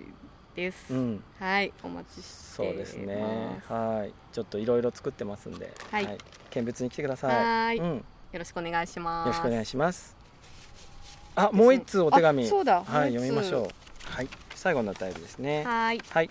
[0.55, 1.73] です、い、うん、はい。
[1.83, 3.63] お待ちしてそうですね。
[3.69, 4.13] はい。
[4.33, 6.19] ちょっといろいろ作ってますんで、はい。
[6.51, 7.45] 見物に来てください。
[7.45, 7.77] はい。
[7.79, 9.29] うん、よよろしくお願いします。
[9.29, 10.20] ろしくお願いします
[11.41, 12.45] あもう一通お手紙。
[12.45, 12.85] あそうだ。
[12.85, 13.69] はい読みましょう。
[14.05, 14.29] はい。
[14.55, 15.65] 最後のお便りですね。
[15.65, 16.01] はい。
[16.11, 16.31] はい。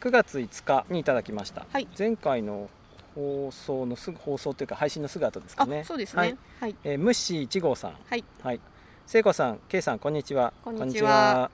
[0.00, 1.88] 9月5日にいただきました、はい。
[1.98, 2.68] 前回の
[3.14, 6.32] 放送のすぐ放送というか配信のすぐ後ですかあねそうですはい。
[6.32, 6.76] ねはい。
[6.84, 7.96] えー、ムッシー1号さん。
[8.08, 8.24] はい。
[8.42, 8.60] はい。
[9.06, 10.52] 聖子さん、ケイさん、こんにちは。
[10.62, 11.50] こんにちは。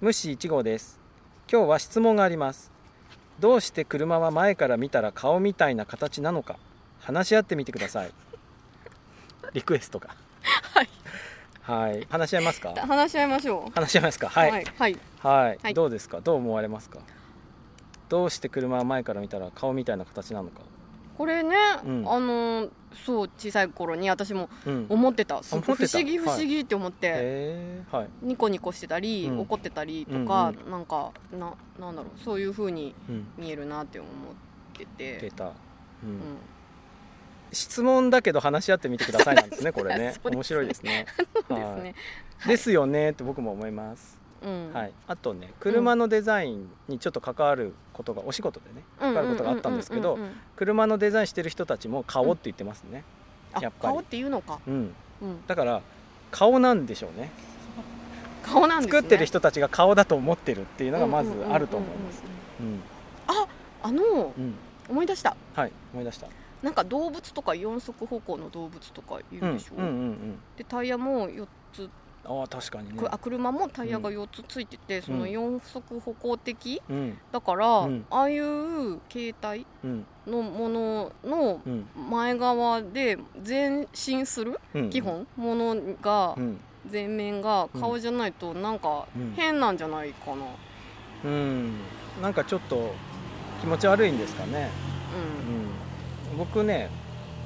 [0.00, 0.98] ムッシー1号です。
[1.50, 2.72] 今日は質問があります。
[3.38, 6.56] どうして車は前から見たら顔みたいな形なのか、
[7.00, 8.12] 話し合ってみてください。
[9.52, 10.16] リクエストが。
[10.42, 10.88] はい
[11.66, 12.06] はい。
[12.10, 12.74] 話し合いますか？
[12.86, 14.28] 話し合いましょう話し合いますか？
[14.28, 14.50] はい。
[14.50, 15.58] はい、はいはい。
[15.62, 16.20] はいどうですか？
[16.20, 16.98] どう思われますか？
[18.08, 20.60] どうして車は前から見たら顔みたいな形なのか？
[21.16, 22.68] これね、うんあの
[23.06, 24.86] そう小さい頃に私もうん。
[24.88, 28.08] 思ってたすごい思ってた不思議不思議って思って、はい。
[28.22, 33.26] ニコニコしてたり、うん怒ってたりとか、うんなんかななんだろうそういう風にうん。
[33.38, 34.10] 見えるなって思っ
[34.76, 35.44] てて出た。
[35.44, 36.18] うんうん
[37.54, 40.14] 質問だけど話し合ってみてくださいなんですねこれね。
[40.24, 41.06] 面白いですね。
[42.46, 44.72] ですよねって僕も思います、うん。
[44.72, 50.18] はい、あとね車のデザインにちょっと関わることがお仕事でね関わることがあったんですけど
[50.56, 53.04] 車のデザインしてる人たちも顔って言ってますね、
[53.52, 53.94] あやっぱり。
[53.94, 55.80] 顔っていうのか、うん、うん、だから
[56.30, 57.30] 顔なんでしょうね。
[58.42, 58.98] 顔なんですね。
[58.98, 62.22] 作ってる人たちが顔だと思ってるっていうのがまずあると思います。
[62.60, 62.82] うん。
[63.82, 64.54] あのうん。
[64.88, 65.36] 思い出した。
[65.54, 66.26] はい思い出した
[66.64, 70.38] なんか動物とか四足歩行の動物とかいるでしょ、うんうんうんうん。
[70.56, 71.90] でタイヤも4つ、
[72.24, 72.98] ああ確かにね。
[72.98, 76.80] くあ車もタイヤが4つついてて、その四足歩行的？
[76.88, 77.18] うん。
[77.30, 78.06] だから、うん。
[78.08, 81.86] ああいう携帯うんのもののうん。
[82.10, 84.58] 前側で前進する？
[84.72, 84.90] うん。
[84.90, 85.26] 基本？
[85.36, 86.60] ものがうん。
[86.90, 89.34] 前面が顔じゃないとなんかうん。
[89.36, 90.46] 変なんじゃないかな。
[91.26, 91.74] うん。
[92.22, 92.94] なんかちょっと
[93.60, 94.70] 気持ち悪いんですかね。
[95.14, 95.63] ううん
[96.34, 96.90] 僕ね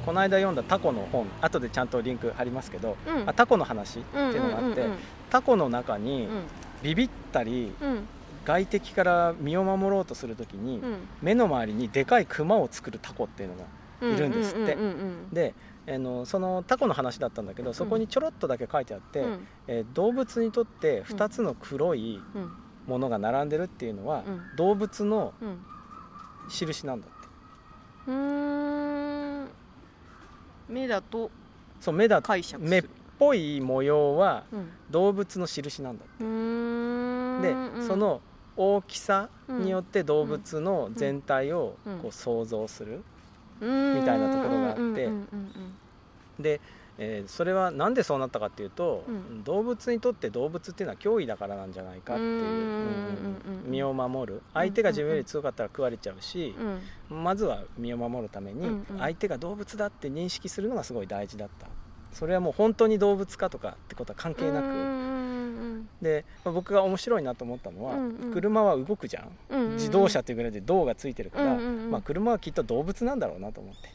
[0.07, 3.28] この間読んだタコの本後でちゃんとリンク貼りますけど、んうん。
[3.28, 4.95] あタコの話ってうんいうのがあって、うん
[5.30, 6.43] タコの中にうん。
[6.82, 8.07] ビビったりうん。
[8.47, 10.97] 外敵から身を守ろうとするときに、うん。
[11.20, 13.64] 目の周りにでかいクマを作るタコっていうのが
[14.01, 14.76] うんいるんですって。
[15.32, 15.55] で
[15.91, 19.47] あのそのタコの話だったんだけどそこにちょろっとだけ書いてあって、うん。
[19.66, 22.53] えー動物にとって2つの黒いうん。
[22.86, 24.41] ものが並んでるっていうのは、うん。
[24.57, 25.59] 動物のうん。
[26.49, 27.18] 印なんだって
[28.09, 29.48] うーん。
[30.68, 31.30] 目だと
[31.80, 32.70] そう目だ解釈する。
[32.70, 32.84] 目っ
[33.18, 34.68] ぽい模様はうん。
[34.90, 36.24] 動物の印なんだって。
[36.24, 38.20] で、うんその
[38.56, 41.98] 大きさによって動物の全体をうん。
[42.00, 43.04] こう想像する、
[43.61, 45.11] みたいなところがあって。
[46.40, 46.61] で、
[47.01, 49.44] えーそれは何でそうなったかっていうと、うん。
[49.44, 52.28] 動物にとって動物っていうのは脅威だからなんじゃないかっていう。
[52.28, 54.42] うんうん身を守る。
[54.55, 56.55] 相手が自分より強かったら食われちゃうし、
[57.11, 61.66] うんまずは身を守るために相手が動物だって認識するのがすごい大事だった。
[62.12, 65.09] それはもう本当に動物かとかってことは関係なく。
[66.03, 67.94] でまあ僕が面白いなと思ったのは、
[68.32, 69.72] 車は動くじゃん。
[69.74, 73.88] 自動車っていうぐらいで銅がついてるから、まあ、車はきっと動物なんだろうなと思って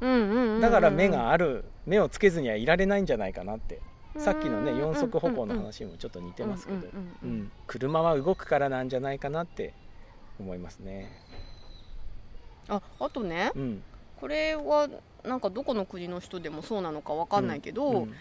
[0.00, 3.80] だから目がある目をつけずにはいられないんじゃないかなって。
[4.18, 7.38] さっきのね四足歩行の話にもちょっと似てますけど、うんうんうんううん。
[7.42, 9.72] ん車は動くからなんじゃないかなって
[10.40, 11.12] 思いますね。
[12.68, 13.82] ああとねうん、
[14.20, 14.88] これは
[15.24, 18.14] なんかどこの国の人でもそうなのかわかんないけど、うん。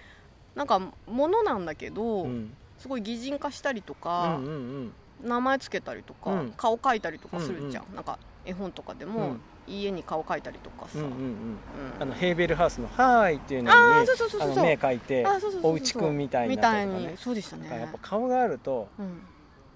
[0.53, 2.53] なんか物なんだけど、うん。
[2.77, 4.93] すごい擬人化したりとうかん、うん。
[5.23, 6.53] 名前つけたりとか、うん。
[6.55, 7.95] 顔描いたりとかするじゃん、うん。
[7.95, 11.15] なんか絵本とかでも、うん家に顔描いたりとかさ、うんうんうん。
[11.15, 11.57] うん。
[11.99, 14.63] あのヘーベルハウスの「はーい」っていうのにそうそうそうそう。
[14.63, 15.71] 目描いてあそうそうそうそう。
[15.71, 19.21] おうちくんみたいにみたいになったりとかねそうでしただからやっねぱ顔があるとうん、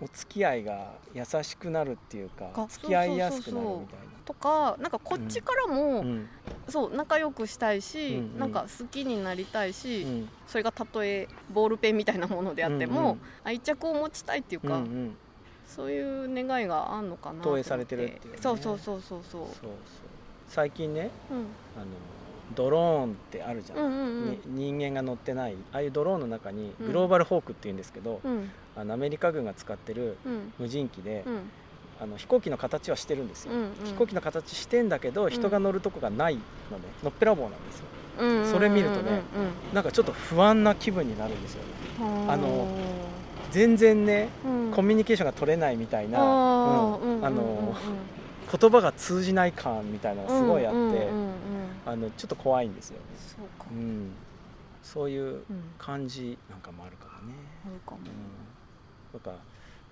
[0.02, 4.14] お付き合いが優しくなるっていうかか付き合いやすくなるみたいな。
[4.26, 6.30] とかなんかこっちからも、うん。
[6.70, 8.39] そう仲良くしたいし、うんうん。
[8.39, 10.30] なんか好きになりたいし、うん。
[10.48, 13.22] それがたとえボールペンみたいなものであっても、うんうん。
[13.44, 15.18] 愛着を持ちたいっていうか、うんうん
[15.76, 18.40] そういう願いがあんのかな投影されてるっていうね。
[18.42, 19.42] そうそうそうそうそう。
[19.62, 19.72] そう
[20.48, 21.38] 最近ねうん。
[21.38, 21.86] あの
[22.56, 24.02] ドローンってあるじゃん、うんうんう
[24.52, 24.56] ん。
[24.56, 25.56] に人間が乗ってない。
[25.72, 26.88] ああいうドローンの中にうん。
[26.88, 28.52] グローバルホークっていうんですけど、うん。
[28.76, 30.54] あのアメリカ軍が使ってるうん。
[30.60, 31.50] 無人機で、うん。
[32.02, 36.42] あの飛行機の形はしてるんですよ、うん飛行機の形してんだけど人が乗るとこがないの
[36.82, 37.86] で、のっぺらぼうなんですよ。
[38.20, 39.22] うんそれ見るとね
[39.74, 41.70] なんかちょっと不安な気分になるんですよね。
[42.02, 42.68] うんうんあの
[43.54, 44.64] 全然ねうん。
[44.74, 47.76] コミュニケーションが取れないみたいな、あの
[48.51, 51.08] 言葉が通じない感みたいなのがすごいあって、
[51.86, 53.66] あのちょっと怖いんですよね、そうか。
[53.72, 54.12] うん、
[54.82, 55.43] そういううん
[55.78, 57.36] 感じなんかもあるかもね、
[59.14, 59.32] うん、か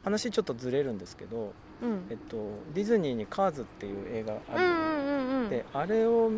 [0.03, 1.53] 話ちょっとずれるんですけど、
[1.83, 2.07] うん。
[2.09, 2.37] えっと、
[2.73, 6.31] ディズニーに「カーズ」っていう映画あるうんうんであれを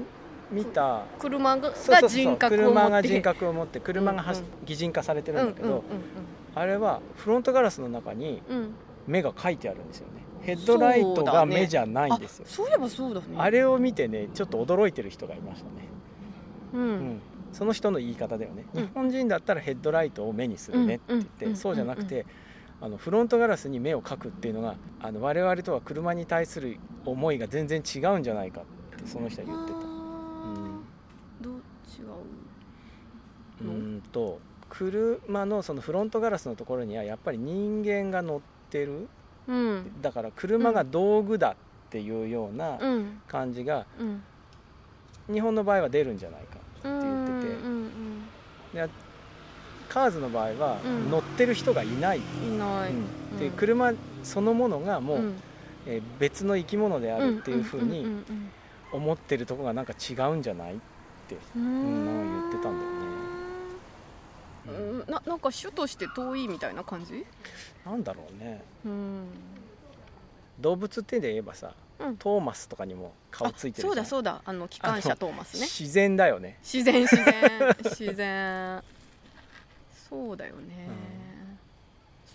[0.52, 2.58] 見た車が人格を持って。
[2.58, 5.82] 車が人格を持って車が擬人化されてうんるんだけど、うんうん
[6.56, 8.42] あれはフロントガラスの中に
[9.08, 10.24] 目が書いてあるんですよね。
[10.42, 13.28] ヘッドライトが目じゃないんですよ、あそういえばそうだね。
[13.38, 15.72] あれを見てねちょっと驚いてる人がいましたね、
[16.74, 16.92] ううん。
[17.16, 17.22] ん、
[17.54, 18.84] その人の言い方だよね、うん。
[18.84, 22.26] 日本人だったらヘッドライトを目にするねって言って、うんうんそうじゃなくて、
[22.82, 29.80] あのフロントガラスに目を描くっていうのがあの我々とは車に対する思いが全然違うんじゃないかってその人は言ってた。
[31.42, 32.04] どう違
[33.64, 34.40] ううのんと
[34.74, 39.08] 車のそのフロントガラスのところにはやっぱり人間が乗ってる。
[39.48, 40.02] うん。
[40.02, 41.56] だから車が道具だっ
[41.92, 43.22] ていうようなうん。
[43.28, 44.24] 感じがうん。
[45.32, 47.54] 日本の場合は出るんじゃないかって言ってて。
[47.54, 47.94] うんうん
[48.74, 48.90] で
[49.90, 51.12] カーズの場合はうん。
[51.12, 52.22] 乗ってる人がいない、う
[52.52, 52.92] んいない。
[52.92, 53.38] うん。
[53.38, 53.52] でうん。
[53.52, 53.94] 車
[54.24, 55.36] そのものがもう、うん。
[55.86, 58.24] えー別の生き物であるっていうふうに
[58.92, 60.78] 思ってるとこがなんか違うんじゃないっ
[61.28, 62.93] て、ううん、言ってたんだよ
[65.08, 67.26] ななんか主として遠いみたいな感じ？
[67.86, 68.64] なんだろうね。
[68.86, 69.26] うん。
[70.60, 72.18] 動物ってで言えばさうん。
[72.18, 74.42] トーマスとかにも顔ついてるそうだそうだ。
[74.46, 75.62] あの機関車トーマスね。
[75.62, 76.58] 自然だよね。
[76.62, 78.84] 自然自然自然。
[80.10, 80.90] そうだよね、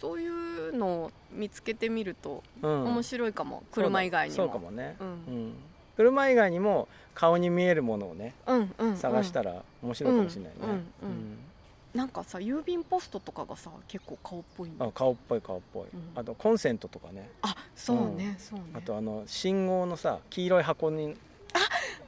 [0.01, 2.85] そういうのを見つけてみるとうん。
[2.87, 4.37] 面白いかも、車以外にも。
[4.37, 5.49] そうかもね、ううん。
[5.51, 5.55] ん
[5.97, 10.75] 車以外にも顔に見えるものをねうんうん探したら面白いかもしれないね、うんうん。
[10.75, 11.39] うん
[11.99, 15.89] なんかさ郵便ポストとかがさ結構顔っぽいんだあ顔っぽい顔っぽい、ん。
[16.15, 17.29] あとコンセントとかね。
[17.43, 18.67] あそうね、そうね。
[18.75, 21.17] あとあの信号のさ黄色い箱に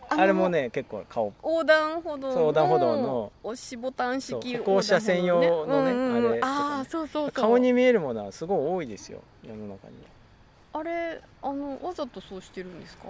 [0.09, 6.41] あれもね結構顔横断歩道横断歩道の押しボタン式歩行者専用のねうんうんあれね。
[6.43, 7.33] あーそうそうそう。
[7.33, 9.95] 顔に見えるものはすごい多いですよ世の中に。
[10.73, 13.09] あれあのわざとそうしてるんですか？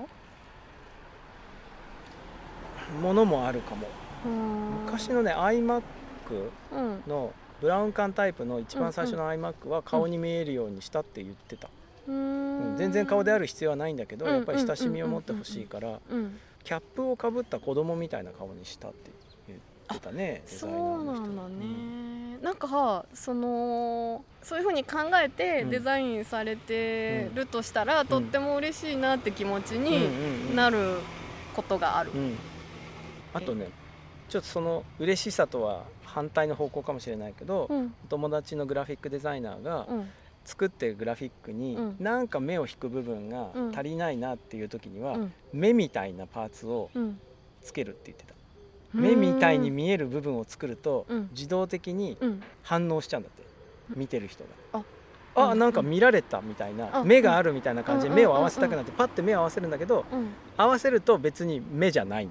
[3.02, 3.86] ものもあるかも。
[4.86, 5.82] 昔のね iMac
[6.34, 7.02] うん。
[7.06, 11.68] のブラウン管タイプの一番最初の iMac は顔に見えるようにしたって言ってた、
[12.08, 14.32] ううんん全然顔である必要はないんだけどうん。
[14.32, 19.10] やっぱり親しみを持ってほしいからうんキャップをかぶった子供みたいな顔にしたって
[19.48, 19.58] 言っ
[19.88, 25.70] てたねそうなんだね、なんかそのそういうふうに考えてうん。
[25.70, 30.06] デザインされてるとしたら、とっても嬉しいなって気持ちうんうんに
[30.50, 30.56] うん。
[30.56, 30.98] なる
[31.54, 32.36] ことがある、うん。
[33.34, 33.68] あとね
[34.30, 37.94] ちょっとその嬉しさとは反対の方向かもしれないけど、うん。
[38.04, 40.08] お友達のグラフィックデザイナーがうん。
[40.44, 41.96] 作ってるグラフィックにうん。
[42.00, 43.70] なんか目を引く部分がうん。
[43.70, 45.32] 足りないなっていう時にはうん。
[45.52, 47.18] 目みたいなパーツをうん。
[47.62, 48.34] つけるって言ってた。
[48.94, 51.28] 目みたいに見える部分を作るとうん。
[51.32, 52.42] 自動的にうん。
[52.62, 53.42] 反応しちゃうんだって。
[53.96, 54.84] 見てる人が。
[55.34, 55.54] あ。
[55.56, 57.04] なんか見られたみたいなあ。
[57.04, 58.16] 目があるみたいな感じでうん。
[58.16, 60.28] 目を合わせたくなってパッて目を合わせるんだけどうん。
[60.56, 62.28] 合わせると別に目じゃない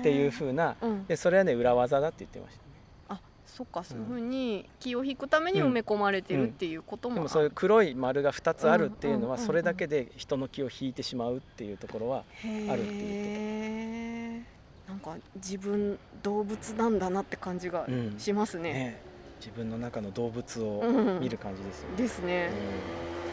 [0.00, 1.06] っていう風なうん。
[1.06, 2.68] でそれはね裏技だって言ってましたね。
[3.08, 7.20] あそっかそういうふうに気を引くために埋め込まれてるっていうこともある。
[7.20, 9.40] でもそういう黒い丸が2つあるっていうのうんうんうんうん。
[9.40, 14.42] はそれだけで人の気を引いてしまうっていうところはへあるって言ってえ
[14.88, 18.14] なんか自分動物なんだなって感じがうん。
[18.18, 19.00] しますね、ね。
[19.40, 21.20] 自分の中の動物をうん。
[21.20, 21.96] 見る感じですよね。
[21.96, 23.27] ですね、う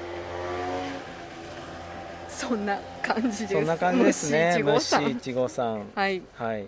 [2.35, 3.45] そんな感じです。
[3.45, 4.61] んそんな感じですね。
[4.61, 5.85] 虫いちごさん。
[5.95, 6.21] はい。
[6.33, 6.67] はい。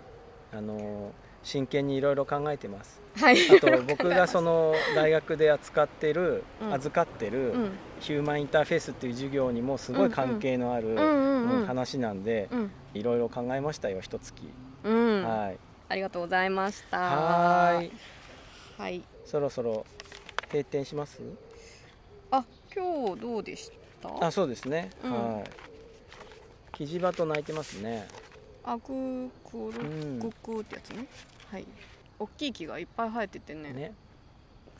[0.52, 1.10] あのー
[1.44, 3.00] 真剣にいろいろ考えてます。
[3.16, 3.36] はい。
[3.56, 6.74] あと僕がその大学で扱ってるうん。
[6.74, 7.70] 預かってるうん。
[8.00, 10.96] ヒューマンインターフェースっていう授業にもすごい関係のある
[11.66, 12.70] 話なんでうん。
[12.94, 14.42] いろいろ考えましたよ一月。
[14.84, 15.22] うん。
[15.24, 15.58] はい。
[15.90, 16.98] ありがとうございました。
[16.98, 17.92] はーい。
[18.76, 19.02] はい。
[19.24, 19.86] そろそろ
[20.48, 21.20] 閉店します？
[22.30, 22.44] あ
[22.74, 23.70] 今日どうでし
[24.02, 24.26] た？
[24.26, 25.12] あそうですね、うん。
[25.36, 25.44] はい。
[26.72, 28.06] キジバト鳴いてますね。
[28.64, 30.20] あぐーくるうん。
[30.20, 31.06] くくってやつね、
[31.50, 31.66] はい。
[32.18, 33.72] 大きい木がいっぱい生えててね。
[33.72, 33.94] ね。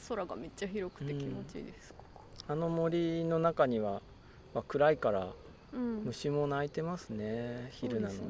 [0.09, 4.01] 空がめっちゃ広くて気持ちいいです、ここあの森の中には、
[4.55, 5.29] まあ、暗いから
[5.73, 6.03] うん。
[6.05, 8.21] 虫も鳴いてますね昼なのに。
[8.21, 8.27] ね。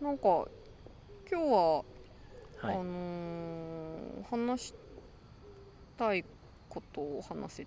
[0.00, 0.06] うん。
[0.06, 0.46] なんか
[1.30, 1.84] 今日は、はい。
[2.62, 3.90] あのー
[4.30, 4.74] 話し
[5.96, 6.24] たい
[6.68, 7.66] ことを話せ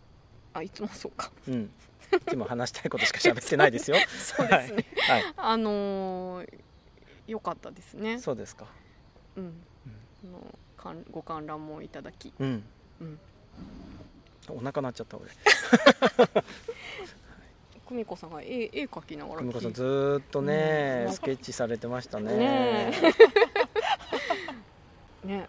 [0.54, 1.32] あいつもそうか。
[1.48, 1.72] うん。
[2.14, 3.98] いつも話したいことしか喋ってないですよ。
[4.08, 5.24] そうですね、はい。
[5.36, 6.60] あのー
[7.28, 8.20] よかったですね。
[8.20, 8.66] そうですか。
[9.38, 9.54] うん、
[10.26, 12.34] あのかんご観覧もいただき。
[12.38, 12.64] うん、
[13.00, 13.20] うん。
[14.50, 15.30] お腹鳴っちゃった俺。
[17.88, 21.14] 久美子さんが絵絵描きながら久美子さんずーっとね、うん。
[21.14, 22.36] スケッチされてましたね。
[22.36, 22.92] ね
[25.24, 25.48] ね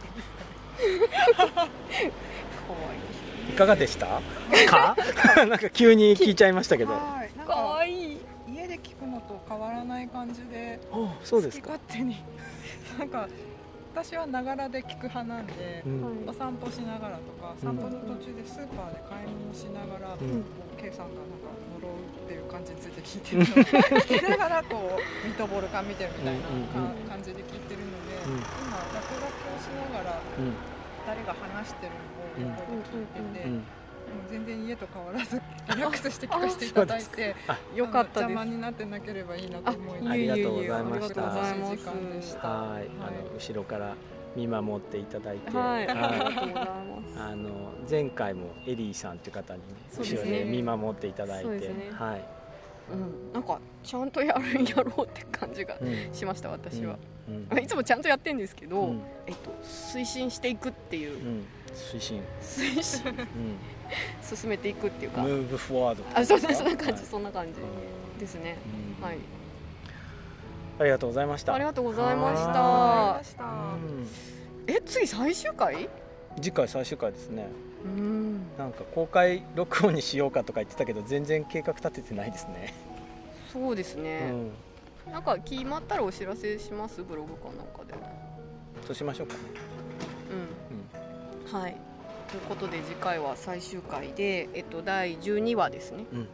[0.00, 0.69] かわ
[3.48, 4.06] いかがでした？
[4.68, 4.96] か？
[5.46, 6.92] なんか急に聞いちゃいましたけど。
[7.46, 8.20] かわかいい。
[8.48, 11.72] 家で聞くのと変わらない感じであそうですか。
[11.72, 12.16] 好き、勝手に。
[12.98, 13.28] なんか
[13.94, 16.02] 私はながらで聞く派なんでう、ん。
[16.04, 20.18] はいお散歩しながらとか散歩の途中でスーパーで買い物しながら、ん。
[20.18, 20.24] こ
[20.78, 21.50] う K さんがなんか
[21.82, 21.92] 呪う
[22.24, 26.40] っていう感じについて聞いてるのを聞きながらこうミートボール缶見てるみたいな
[27.10, 28.38] 感じで聞いてるので、うん。
[28.38, 30.54] 今落書きをしながらうん
[31.10, 31.92] 2人が話してる
[32.44, 33.54] のを横で聞いてて、うん。
[33.54, 35.40] もう全然家と変わらず
[35.72, 37.36] リラックスして聞かせていただいて
[37.76, 38.00] よか。
[38.00, 42.48] った邪魔になってなければいいなと思いありがとうごいえいえいえざいましたありがとうございます時間でした。
[42.48, 43.94] はい、あの後ろから
[44.36, 52.24] 見守っていただいて、はい、あの前回もエリーさんという方にね後ろで見守っていただいて、はい、
[52.92, 56.14] うん、なんかちゃんとやるんやろうって感じがうん。
[56.14, 56.96] しました私は、
[57.52, 57.58] うん。
[57.58, 59.00] いつもちゃんとやってるんですけど、うん。
[59.26, 61.14] えっと、推進していくっていう。
[61.14, 61.46] う、ん。
[61.72, 62.22] 推進。
[62.42, 63.08] 推進。
[63.08, 63.26] うん。
[64.22, 67.54] 進めていくっていうか、move forward あそうそんな感じ、はいそんな感じ
[68.20, 68.56] ですね、
[69.00, 69.04] うん。
[69.04, 69.18] はい。
[70.78, 71.54] ありがとうございました。
[71.54, 74.72] ありがとうございましあた。
[74.72, 75.88] え次最終回？
[76.36, 77.48] 次回最終回ですね。
[77.64, 77.69] うん
[78.58, 82.74] なんか公開録音にしようかとか言ってたけど全然計画立ててないですね、
[83.52, 84.50] そうですうね、ん、
[85.10, 87.02] なんか決まったらお知らせします？
[87.02, 87.94] ブログかなんかで
[88.86, 89.40] そうしましょうかね、
[91.52, 91.60] うん。
[91.60, 91.76] はい。
[92.30, 96.04] ということで次回は最終回で、えっと、第12話ですね。
[96.12, 96.28] うん。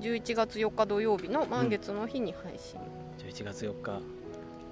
[0.00, 2.78] 11月4日土曜日の満月の日に配信、
[3.18, 3.90] 11月4日。
[3.92, 4.00] も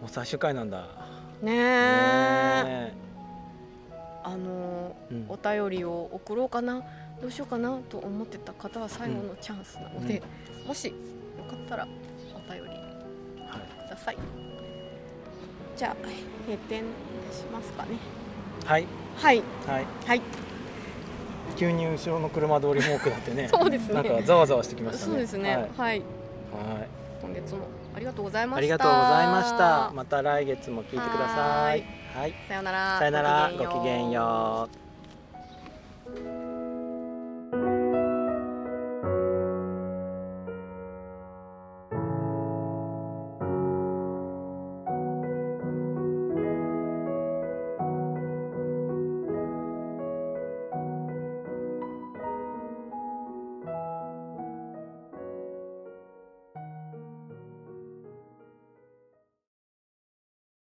[0.06, 0.86] う最終回なんだ。
[1.42, 2.92] ねえね
[4.24, 5.26] あのえうん。
[5.28, 6.82] お便りを送ろうかな
[7.20, 10.22] どうしようかなと思ってた方は最後のチャンスなので、
[10.66, 10.94] もしよ
[11.48, 11.86] かったら
[12.34, 14.18] お便りはいください。
[15.76, 16.06] じゃあ
[16.46, 16.80] 閉店
[17.30, 17.90] しますかね。
[18.64, 18.86] はい。
[19.16, 19.42] はい。
[19.66, 19.86] はい。
[20.06, 20.20] はい。
[21.56, 23.48] 急に後ろの車通りモークだってね。
[23.52, 23.94] そうですね。
[23.94, 25.12] なんかざわざわしてきましたね。
[25.12, 25.54] そうですね。
[25.54, 26.00] はい、はい、はい。
[27.22, 27.60] 今月も
[27.94, 28.58] ありがとうございました。
[28.58, 29.92] ありがとうございました。
[29.94, 32.34] また来月も聞いてくださいはい。
[32.46, 32.98] さよなら。
[32.98, 33.50] さよなら。
[33.58, 34.68] ごきげんよ
[36.06, 36.10] う。
[36.10, 36.51] ごきげんよう